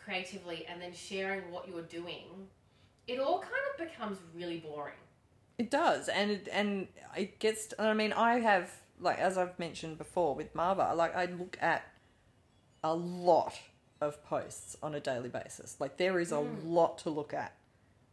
[0.03, 2.25] creatively and then sharing what you're doing,
[3.07, 4.95] it all kind of becomes really boring.
[5.57, 7.73] It does, and it, and it gets.
[7.79, 11.83] I mean, I have like as I've mentioned before with Marva, like I look at
[12.83, 13.53] a lot
[14.01, 15.77] of posts on a daily basis.
[15.79, 16.59] Like there is a Mm.
[16.63, 17.53] lot to look at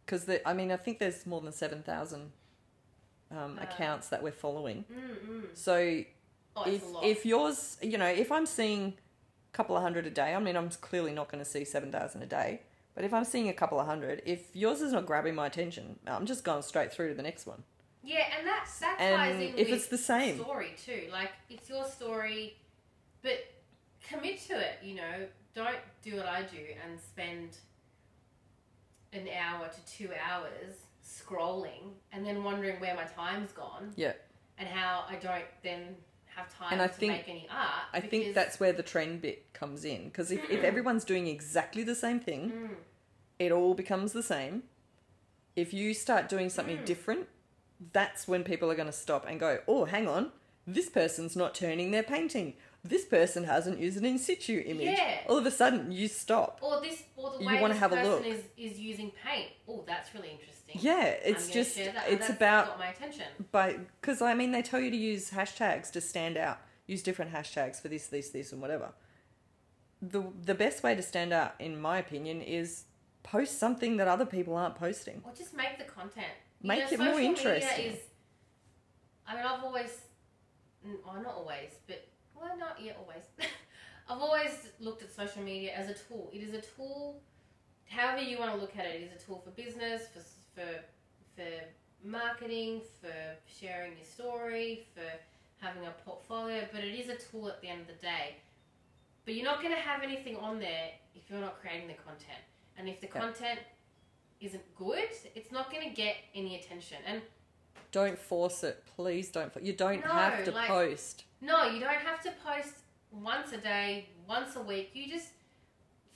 [0.05, 2.33] because I mean I think there's more than seven thousand
[3.31, 3.63] um, Uh.
[3.65, 4.85] accounts that we're following.
[4.93, 5.45] Mm-mm.
[5.57, 6.05] So
[6.57, 7.05] Oh, if it's a lot.
[7.05, 8.95] if yours, you know, if I'm seeing
[9.53, 11.91] a couple of hundred a day, I mean, I'm clearly not going to see seven
[11.91, 12.61] thousand a day.
[12.95, 15.99] But if I'm seeing a couple of hundred, if yours is not grabbing my attention,
[16.07, 17.65] I'm just going straight through to the next one.
[18.05, 20.39] Yeah, and that's that And ties if with it's the same.
[20.39, 21.09] story too.
[21.11, 22.57] Like it's your story,
[23.23, 23.39] but
[24.09, 24.79] commit to it.
[24.83, 27.57] You know, don't do what I do and spend
[29.13, 30.75] an hour to two hours
[31.07, 33.93] scrolling and then wondering where my time's gone.
[33.97, 34.13] Yeah.
[34.59, 35.97] And how I don't then
[36.27, 37.85] have time And I to think- make any art.
[37.93, 41.83] I think that's where the trend bit comes in because if, if everyone's doing exactly
[41.85, 42.77] the same thing, Mm.
[43.39, 44.65] it all becomes the same.
[45.55, 46.85] If you start doing something Mm.
[46.85, 47.29] different,
[47.93, 50.33] that's when people are going to stop and go, "Oh, hang on,
[50.67, 52.55] this person's not turning their painting.
[52.87, 55.21] This person hasn't used an in situ image." Yeah.
[55.29, 56.59] All of a sudden, you stop.
[56.63, 58.25] Or this, or the You way wanna this have a person look.
[58.27, 59.51] is is using paint.
[59.69, 60.79] Oh, that's really interesting.
[60.81, 63.27] Yeah, it's just it's about got my attention.
[63.53, 66.59] by because I mean they tell you to use hashtags to stand out.
[66.87, 68.93] Use different hashtags for this, this, this, and whatever.
[70.03, 72.85] The the best way to stand out, in my opinion, is
[73.23, 75.23] post something that other people aren't posting.
[75.25, 76.27] Or just make the content.
[76.65, 77.93] You Make know, it more interesting.
[77.93, 77.99] Is,
[79.29, 80.01] I mean, I've always,
[80.83, 83.25] well, oh, not always, but well, not yet always.
[84.09, 86.31] I've always looked at social media as a tool.
[86.33, 87.21] It is a tool.
[87.87, 90.21] However you want to look at it, it is a tool for business, for
[90.55, 90.81] for
[91.37, 91.51] for
[92.03, 93.13] marketing, for
[93.47, 95.05] sharing your story, for
[95.61, 96.67] having a portfolio.
[96.73, 98.37] But it is a tool at the end of the day.
[99.27, 102.41] But you're not going to have anything on there if you're not creating the content.
[102.79, 103.21] And if the Yeah.
[103.21, 103.61] content
[104.41, 106.99] isn't good, it's not going to get any attention.
[107.07, 107.23] And
[107.93, 109.29] Don't force it, please.
[109.31, 109.53] Don't.
[109.63, 111.25] You don't No, have to like- post.
[111.41, 112.75] no, you don't have to post
[113.13, 114.91] once a day, once a week.
[114.95, 115.29] You just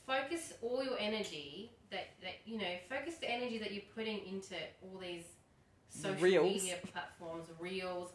[0.06, 4.54] focus all your energy that, that you know, focus the energy that you're putting into
[4.82, 5.24] all these
[5.88, 6.54] social Reels.
[6.62, 8.10] media platforms, reels,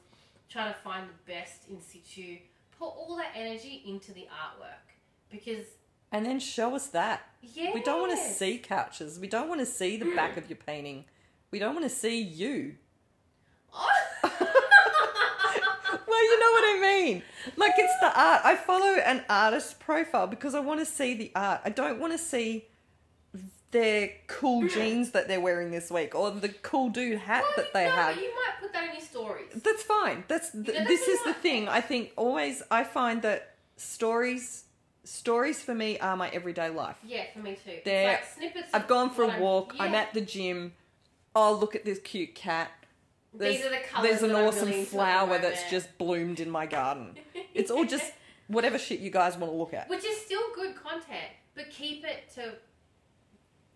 [0.50, 2.38] trying to find the best in situ.
[2.78, 4.92] Put all that energy into the artwork
[5.32, 5.66] because
[6.14, 7.22] And then show us that.
[7.42, 9.20] yeah, We don't want to see couches.
[9.20, 11.06] We don't want to see the back of your painting.
[11.52, 12.76] We don't want to see you.
[16.06, 17.24] Well, you know what I mean.
[17.58, 18.42] Like it's the art.
[18.44, 21.62] I follow an artist profile because I want to see the art.
[21.66, 22.66] I don't want to see
[23.72, 27.74] their cool jeans that they're wearing this week or the cool dude hat Well, that
[27.74, 28.16] they no, have.
[28.18, 29.50] You might put that in your stories.
[29.64, 30.24] That's fine.
[30.28, 31.68] That's th- know, that's this is the thing.
[31.68, 34.66] I think always I find that stories
[35.04, 36.96] stories for me are my everyday life.
[37.06, 37.80] Yeah, for me too.
[37.84, 38.70] They're- like snippets.
[38.74, 39.76] I've gone for a I'm- walk.
[39.80, 40.74] I'm at the gym.
[41.36, 42.72] Oh, look at this cute cat.
[43.34, 45.98] There's, These are the colours there's an awesome really into at the flower that's just
[45.98, 47.18] bloomed in my garden.
[47.56, 48.12] It's all just
[48.48, 49.88] whatever shit you guys want to look at.
[49.90, 52.54] Which is still good content, but keep it to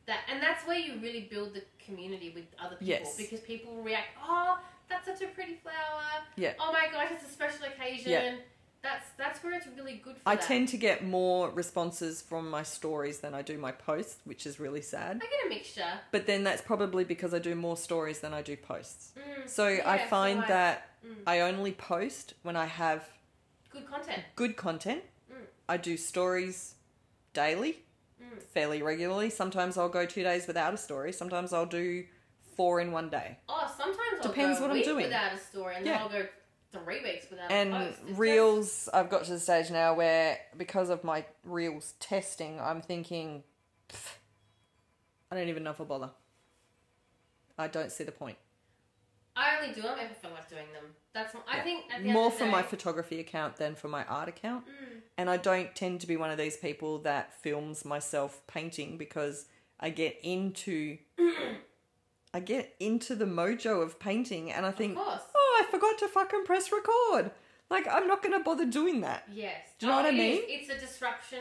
[0.07, 3.17] that, and that's where you really build the community with other people Yes.
[3.17, 4.07] because people will react.
[4.23, 4.59] Oh,
[4.89, 6.03] that's such a pretty flower.
[6.37, 6.53] Yeah.
[6.59, 8.11] Oh my gosh, it's a special occasion.
[8.11, 8.35] Yeah.
[8.83, 10.43] That's that's where it's really good for I that.
[10.45, 14.59] tend to get more responses from my stories than I do my posts, which is
[14.59, 15.21] really sad.
[15.21, 15.99] I get a mixture.
[16.11, 19.11] But then that's probably because I do more stories than I do posts.
[19.17, 21.15] Mm, So I yeah, so find I- that mm.
[21.25, 23.09] I only post when I have
[23.71, 24.23] good content.
[24.35, 25.03] good content.
[25.31, 25.45] Mm.
[25.67, 26.75] I do stories
[27.33, 27.79] daily,
[28.21, 28.41] Mm.
[28.41, 29.29] fairly regularly.
[29.29, 31.11] Sometimes I'll go two days without a story.
[31.13, 32.05] Sometimes I'll do
[32.55, 33.37] four in one day.
[33.49, 35.03] Oh, sometimes I'll Depends go what a I'm doing.
[35.05, 35.93] without a story, and Yeah.
[35.93, 36.27] then I'll go
[36.71, 37.87] three weeks without a And post.
[37.99, 42.59] It's just- reels, I've got to the stage now where because of my reels testing,
[42.59, 43.43] I'm thinking,
[45.31, 46.11] I don't even know if I'll bother.
[47.57, 48.37] I don't see the point.
[49.35, 50.95] I only do them if I feel like doing them.
[51.13, 51.63] That's I Yeah.
[51.63, 54.65] think at the More for the my photography account than for my art account.
[54.67, 55.01] Mm.
[55.17, 59.45] And I don't tend to be one of these people that films myself painting because
[59.79, 60.97] I get into
[62.33, 65.21] I get into the mojo of painting and I think, of course.
[65.59, 67.31] Oh, I forgot to fucking press record.
[67.69, 69.23] Like I'm not gonna bother doing that.
[69.33, 69.55] Yes.
[69.79, 70.17] Do you know what I oh, is.
[70.17, 70.41] mean?
[70.47, 71.39] It's a disruption.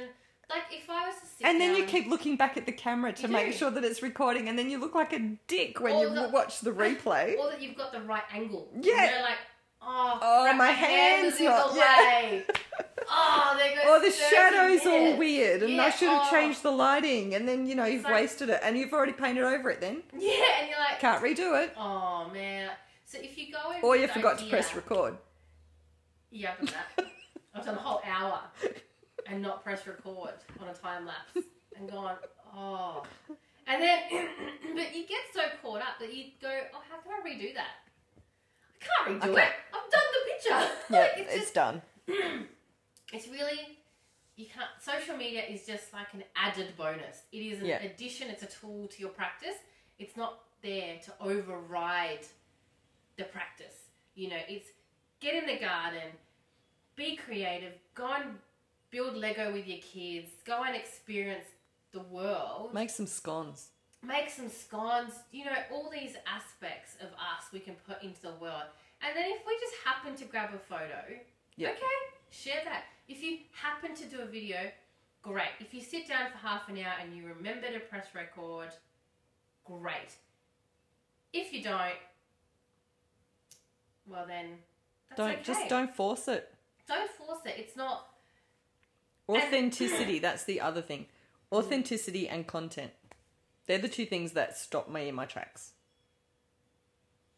[0.50, 3.12] Like if I was to sit And then you keep looking back at the camera
[3.12, 3.52] to You make do.
[3.52, 6.28] sure that it's recording, and then you look like a dick when Or you the-
[6.28, 7.36] watch the replay.
[7.38, 8.68] or that you've got the right angle.
[8.80, 9.10] Yeah.
[9.10, 9.38] You're like,
[9.82, 12.20] oh, Oh, crap, my hand hand's in not- the yeah.
[12.20, 12.44] way.
[13.10, 13.84] oh, there goes.
[13.88, 15.18] Or the 30 shadow's all minutes.
[15.18, 16.30] weird, and I Yeah, should have oh.
[16.30, 19.42] changed the lighting, and then you know you've like- wasted it, and you've already painted
[19.44, 19.80] over it.
[19.80, 22.70] Then Yeah, and you're like, can't redo it, oh man.
[23.06, 25.16] So if you go in or you forgot to press record.
[26.30, 27.06] Yeah, I've done that.
[27.54, 28.40] I've done a whole hour
[29.26, 31.46] and not press record on a time lapse
[31.78, 32.16] and gone,
[32.54, 33.04] oh.
[33.68, 33.98] And then,
[34.74, 37.66] but you get so caught up that you go, oh, how can I redo that?
[38.82, 39.42] I can't redo Okay.
[39.42, 39.52] it.
[39.72, 40.72] I've done the picture.
[40.90, 41.82] Yeah, like, it's, it's just, done.
[43.12, 43.78] it's really,
[44.36, 47.22] you can't, social media is just like an added bonus.
[47.32, 47.82] It is an Yeah.
[47.82, 49.54] addition, it's a tool to your practice.
[49.98, 52.26] It's not there to override
[53.16, 53.74] the practice.
[54.14, 54.68] You know, it's
[55.20, 56.10] get in the garden,
[56.96, 58.36] be creative, go and
[58.90, 61.44] build Lego with your kids, go and experience
[61.92, 63.68] the world, Make some scones.
[64.02, 68.32] make some scones, you know, all these aspects of us we can put into the
[68.40, 68.64] world.
[69.02, 71.02] And then if we just happen to grab a photo,
[71.56, 71.70] Yeah.
[71.70, 71.96] okay,
[72.30, 72.84] share that.
[73.08, 74.70] If you happen to do a video,
[75.22, 75.52] great.
[75.60, 78.68] If you sit down for half an hour and you remember to press record,
[79.64, 80.12] great.
[81.32, 81.94] If you don't,
[84.08, 84.58] well then,
[85.08, 85.42] that's Don't okay.
[85.42, 86.52] just don't force it.
[86.88, 87.54] Don't force it.
[87.58, 88.06] It's not.
[89.28, 90.18] Authenticity.
[90.20, 91.06] that's the other thing.
[91.52, 92.92] Authenticity and content.
[93.66, 95.72] They're the two things that stop me in my tracks.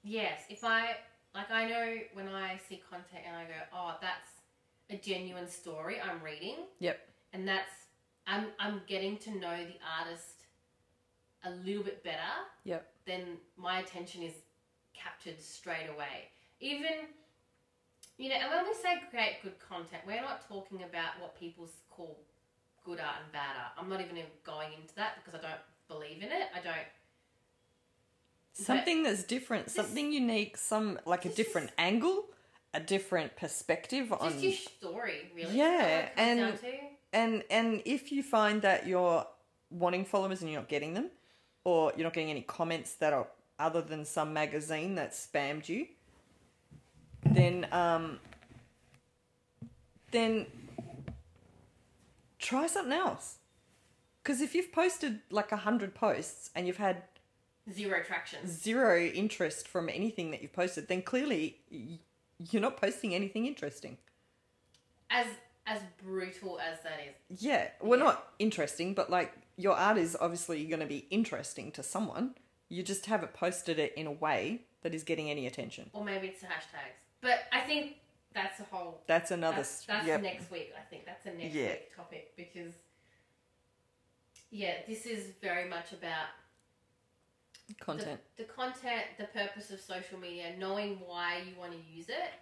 [0.03, 0.97] Yes, if I
[1.35, 4.31] like, I know when I see content and I go, oh, that's
[4.91, 6.99] a genuine story I'm reading, Yep.
[7.33, 7.73] and that's
[8.27, 10.45] I'm I'm getting to know the artist
[11.45, 12.19] a little bit better.
[12.65, 12.87] Yep.
[13.07, 13.23] Then
[13.57, 14.35] my attention is
[14.95, 16.31] captured straight away.
[16.61, 17.09] Even
[18.17, 21.69] you know, and when we say create good content, we're not talking about what people
[21.89, 22.19] call
[22.85, 23.73] good art and bad art.
[23.79, 26.49] I'm not even going into that because I don't believe in it.
[26.55, 26.77] I don't.
[28.53, 32.25] Something that's different, something unique, some like a different angle,
[32.75, 35.57] a different perspective on Just your story, really.
[35.57, 39.27] Yeah, Is that what it comes and- and and if you find that you're
[39.71, 41.11] wanting followers and you're not getting them
[41.65, 43.29] or you're not getting any comments that are
[43.59, 45.87] other than some magazine that spammed you
[47.25, 48.19] then um
[50.11, 50.47] then
[52.39, 53.37] try something else
[54.23, 57.03] because if you've posted like a hundred posts and you've had
[57.73, 58.39] zero traction.
[58.47, 61.59] zero interest from anything that you've posted then clearly
[62.51, 63.99] you're not posting anything interesting
[65.11, 65.27] As
[65.67, 67.43] as brutal as that is.
[67.43, 68.05] Yeah, well, Yeah.
[68.07, 72.37] not interesting, but like your art is obviously going to be interesting to someone.
[72.71, 75.91] You just haven't posted it in a way that is getting any attention.
[75.93, 77.03] Or maybe it's the hashtags.
[77.21, 77.97] But I think
[78.33, 79.57] that's a whole That's another.
[79.57, 80.23] that's, that's yep.
[80.23, 80.73] next week.
[80.77, 81.69] I think that's a next Yeah.
[81.69, 82.75] week topic because
[84.51, 86.29] yeah, this is very much about
[87.81, 88.21] content.
[88.37, 92.33] The, the content, the purpose of social media, knowing why you want to use it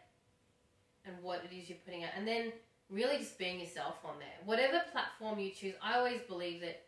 [1.04, 2.52] and what it is you're putting out, and then
[2.90, 4.28] really just being yourself on there.
[4.44, 6.82] Whatever platform you choose, I always believe that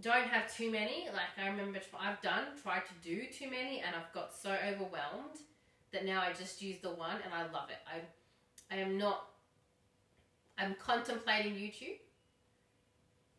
[0.00, 1.08] don't have too many.
[1.12, 5.38] Like I remember I've done, tried to do too many, and I've got so overwhelmed
[5.94, 7.78] that now I just use the one and I love it.
[7.86, 9.30] I, I am not,
[10.58, 11.98] I'm contemplating YouTube,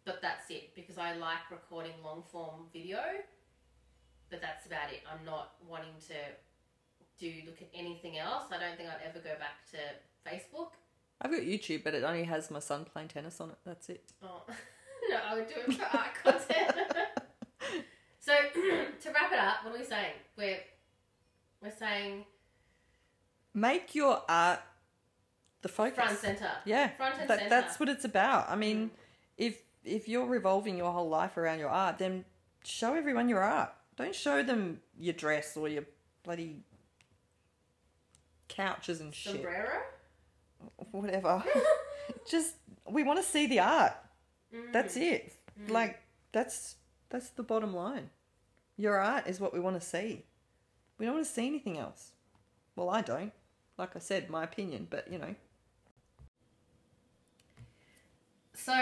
[0.03, 2.99] but that's it because I like recording long form video
[4.29, 5.01] but that's about it.
[5.11, 6.15] I'm not wanting to
[7.17, 8.45] do look at anything else.
[8.51, 10.71] I don't think I'd ever go back to Facebook.
[11.21, 13.57] I've got YouTube, but it only has my son playing tennis on it.
[13.65, 14.03] That's it.
[14.21, 14.43] Oh
[15.09, 16.87] no, I would do it for art content.
[18.19, 20.13] so to wrap it up, what are we saying?
[20.37, 20.59] We're
[21.61, 22.25] we're saying
[23.55, 24.59] Make your art
[25.61, 25.95] the focus.
[25.95, 26.51] front center.
[26.65, 27.49] Yeah, Front and that, center.
[27.49, 28.49] that's what it's about.
[28.49, 28.91] I mean,
[29.37, 32.25] if if you're revolving your whole life around your art, then
[32.65, 33.73] show everyone your art.
[33.95, 35.85] Don't show them your dress or your
[36.23, 36.63] bloody
[38.49, 39.33] couches and shit.
[39.33, 39.79] Sombrero.
[40.91, 41.43] Whatever.
[42.29, 42.55] Just
[42.89, 43.93] we want to see the art.
[44.53, 44.73] Mm.
[44.73, 45.33] That's it.
[45.69, 46.01] Like
[46.33, 46.75] that's
[47.09, 48.09] that's the bottom line.
[48.77, 50.25] Your art is what we want to see.
[50.97, 52.11] We don't want to see anything else.
[52.75, 53.31] Well, I don't.
[53.77, 55.35] Like I said, my opinion, but you know.
[58.53, 58.73] So,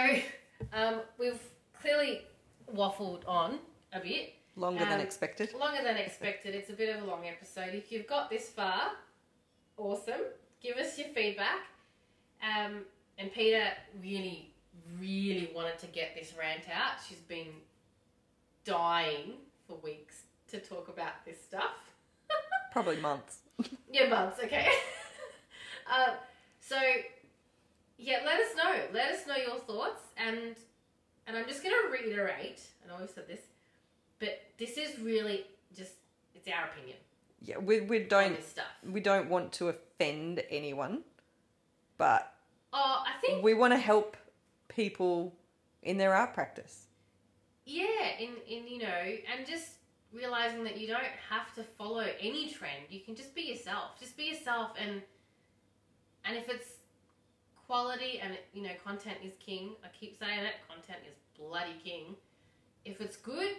[0.72, 1.40] um, we've
[1.80, 2.22] clearly
[2.72, 3.58] waffled on
[3.92, 4.34] a bit.
[4.56, 5.52] Longer than Um, expected.
[5.54, 6.54] Longer than expected.
[6.54, 7.74] It's a bit of a long episode.
[7.74, 8.92] If you've got this far,
[9.76, 10.20] awesome.
[10.60, 11.66] Give us your feedback.
[12.40, 12.84] Um,
[13.18, 14.54] and Peta really,
[15.00, 16.98] really wanted to get this rant out.
[17.06, 17.48] She's been
[18.64, 19.34] dying
[19.66, 21.74] for weeks to talk about this stuff.
[22.70, 23.38] Probably months.
[23.90, 24.66] Yeah, months, okay.
[25.90, 26.14] uh,
[26.60, 26.76] so,
[27.96, 28.74] yeah, let us know.
[28.92, 30.56] Let us know your thoughts, and
[31.26, 32.60] and I'm just going to reiterate.
[32.84, 33.40] I know we've said this,
[34.18, 35.44] but this is really
[35.76, 35.92] just
[36.34, 36.96] it's our opinion
[37.40, 38.36] Yeah, we we don't
[38.84, 41.02] we don't want to offend anyone,
[41.98, 42.32] but
[42.72, 44.16] Oh, I think we want to help
[44.68, 45.34] people
[45.84, 46.86] in their art practice.
[47.64, 48.88] yeah, in in you know,
[49.32, 49.68] and just
[50.14, 52.84] realizing that you don't have to follow any trend.
[52.88, 53.98] You can just be yourself.
[53.98, 55.02] Just be yourself, and
[56.24, 56.74] and if it's
[57.66, 59.72] quality and you know, content is king.
[59.84, 60.54] I keep saying it.
[60.68, 62.14] Content is bloody king.
[62.84, 63.50] If it's good,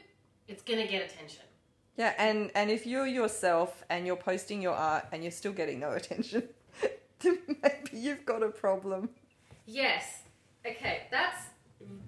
[0.48, 1.44] it's gonna get attention.
[1.98, 5.80] Yeah, and and if you're yourself and you're posting your art and you're still getting
[5.80, 6.44] no attention,
[7.20, 9.10] then maybe you've got a problem.
[9.66, 10.24] Yes.
[10.66, 11.04] Okay.
[11.12, 11.42] That's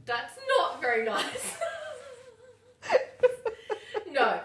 [0.05, 1.57] that's not very nice.
[4.17, 4.39] no.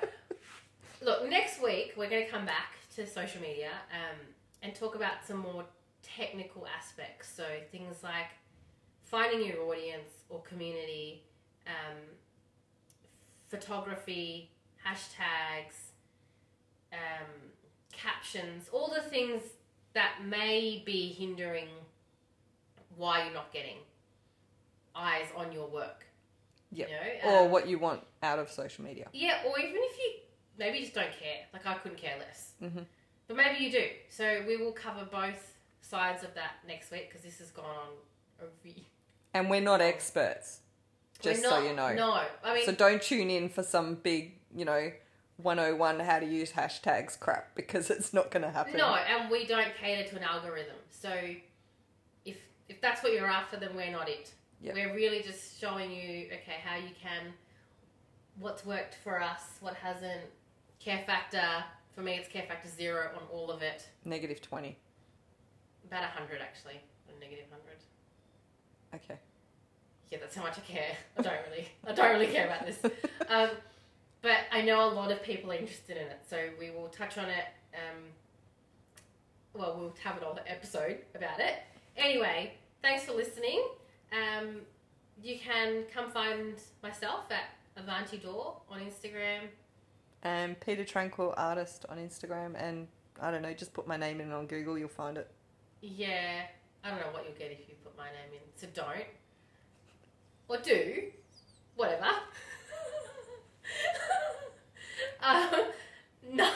[1.01, 4.19] Look, next week we're going to come back to social media um,
[4.63, 5.65] and talk about some more
[6.03, 7.33] technical aspects.
[7.35, 8.31] So things like
[9.05, 11.25] finding your audience or community,
[11.67, 11.97] um,
[13.49, 14.51] photography,
[14.87, 15.91] hashtags,
[16.93, 17.29] um,
[17.93, 19.43] captions, all the things
[19.95, 21.69] that may be hindering
[22.97, 23.77] why you're not getting
[24.95, 26.07] eyes on your work.
[26.73, 26.89] Yep.
[26.89, 27.31] You know?
[27.37, 29.09] Or Um, what you want out of social media.
[29.13, 30.13] Yeah, or even if you
[30.59, 31.47] maybe you just don't care.
[31.53, 32.53] Like I couldn't care less.
[32.63, 32.87] Mhm.
[33.29, 33.89] But maybe you do.
[34.09, 37.89] So we will cover both sides of that next week because this has gone on
[38.41, 38.87] a re-
[39.35, 40.61] And we're not experts,
[41.21, 41.93] just We're so you know.
[41.95, 44.93] No, I mean, So don't tune in for some big, you know,
[45.39, 48.77] 101 how to use hashtags crap because it's not going to happen.
[48.77, 50.77] no, and we don't cater to an algorithm.
[50.91, 51.11] So
[52.25, 52.37] if
[52.69, 54.33] if that's what you're after, then we're not it.
[54.63, 54.75] Yeah.
[54.75, 57.33] We're really just showing you, okay, how you can,
[58.39, 60.23] what's worked for us, what hasn't.
[60.79, 63.89] Care factor for me, it's care factor zero on all of it.
[64.05, 64.77] Negative 20.
[65.87, 67.79] About hundred actually, a negative hundred.
[68.95, 69.21] Okay.
[70.11, 70.97] Yeah, that's how much I care.
[71.19, 72.79] I don't really, I don't really care about this.
[73.29, 73.49] Um,
[74.21, 77.17] but I know a lot of people are interested in it, so we will touch
[77.17, 77.47] on it.
[77.75, 78.03] Um,
[79.55, 81.55] well, we'll have it on the episode about it.
[81.97, 82.53] Anyway,
[82.83, 83.65] thanks for listening.
[84.13, 84.57] Um,
[85.23, 89.49] you can come find myself at Avanthi Dawe on Instagram.
[90.23, 92.55] And Peta Tranquille Artist on Instagram.
[92.57, 92.87] And
[93.21, 95.31] I don't know, just put my name in on Google, you'll find it.
[95.81, 96.43] Yeah,
[96.85, 99.07] I don't know what you'll get if you put my name in, so don't.
[100.49, 101.05] Or do.
[101.77, 102.05] Whatever.
[105.23, 105.51] um,
[106.31, 106.53] no,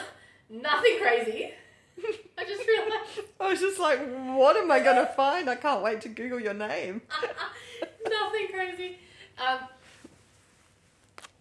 [0.49, 1.53] nothing crazy.
[2.37, 3.99] I just realised I was just like,
[4.35, 5.49] what am I going to find?
[5.49, 7.01] I can't wait to Google your name.
[8.09, 8.97] nothing crazy.
[9.39, 9.59] Um,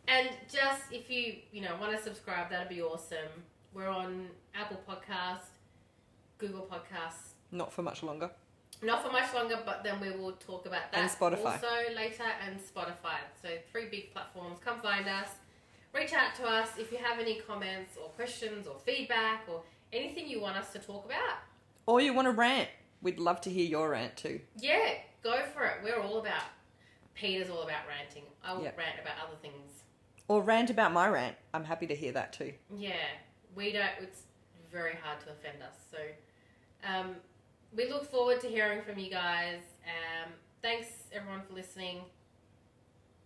[0.08, 3.18] and just if you you know want to subscribe, that'd be awesome.
[3.74, 5.44] We're on Apple Podcast,
[6.38, 8.30] Google Podcasts, Not for much longer.
[8.82, 11.44] Not for much longer, but then we will talk about that And Spotify.
[11.44, 13.18] also later, and Spotify.
[13.42, 14.58] So three big platforms.
[14.64, 15.28] Come find us.
[15.94, 19.62] Reach out to us if you have any comments or questions or feedback or
[19.92, 21.38] anything you want us to talk about.
[21.86, 22.68] Or you want to rant.
[23.02, 24.40] We'd love to hear your rant too.
[24.58, 25.76] Yeah, go for it.
[25.84, 26.42] We're all about.
[27.14, 28.24] Peta's all about ranting.
[28.44, 28.72] I will Yeah.
[28.76, 29.82] rant about other things.
[30.28, 31.36] Or rant about my rant.
[31.54, 32.52] I'm happy to hear that too.
[32.74, 32.96] Yeah,
[33.54, 33.90] we don't.
[34.00, 34.22] It's
[34.70, 35.74] very hard to offend us.
[35.90, 35.98] So,
[36.84, 37.16] um,
[37.74, 39.60] we look forward to hearing from you guys.
[39.84, 40.32] Um,
[40.62, 42.00] thanks everyone for listening,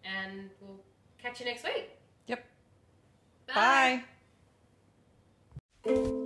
[0.05, 0.81] and we'll
[1.19, 1.89] catch you next week.
[2.27, 2.45] Yep.
[3.47, 4.05] Bye.
[5.85, 6.17] Bye.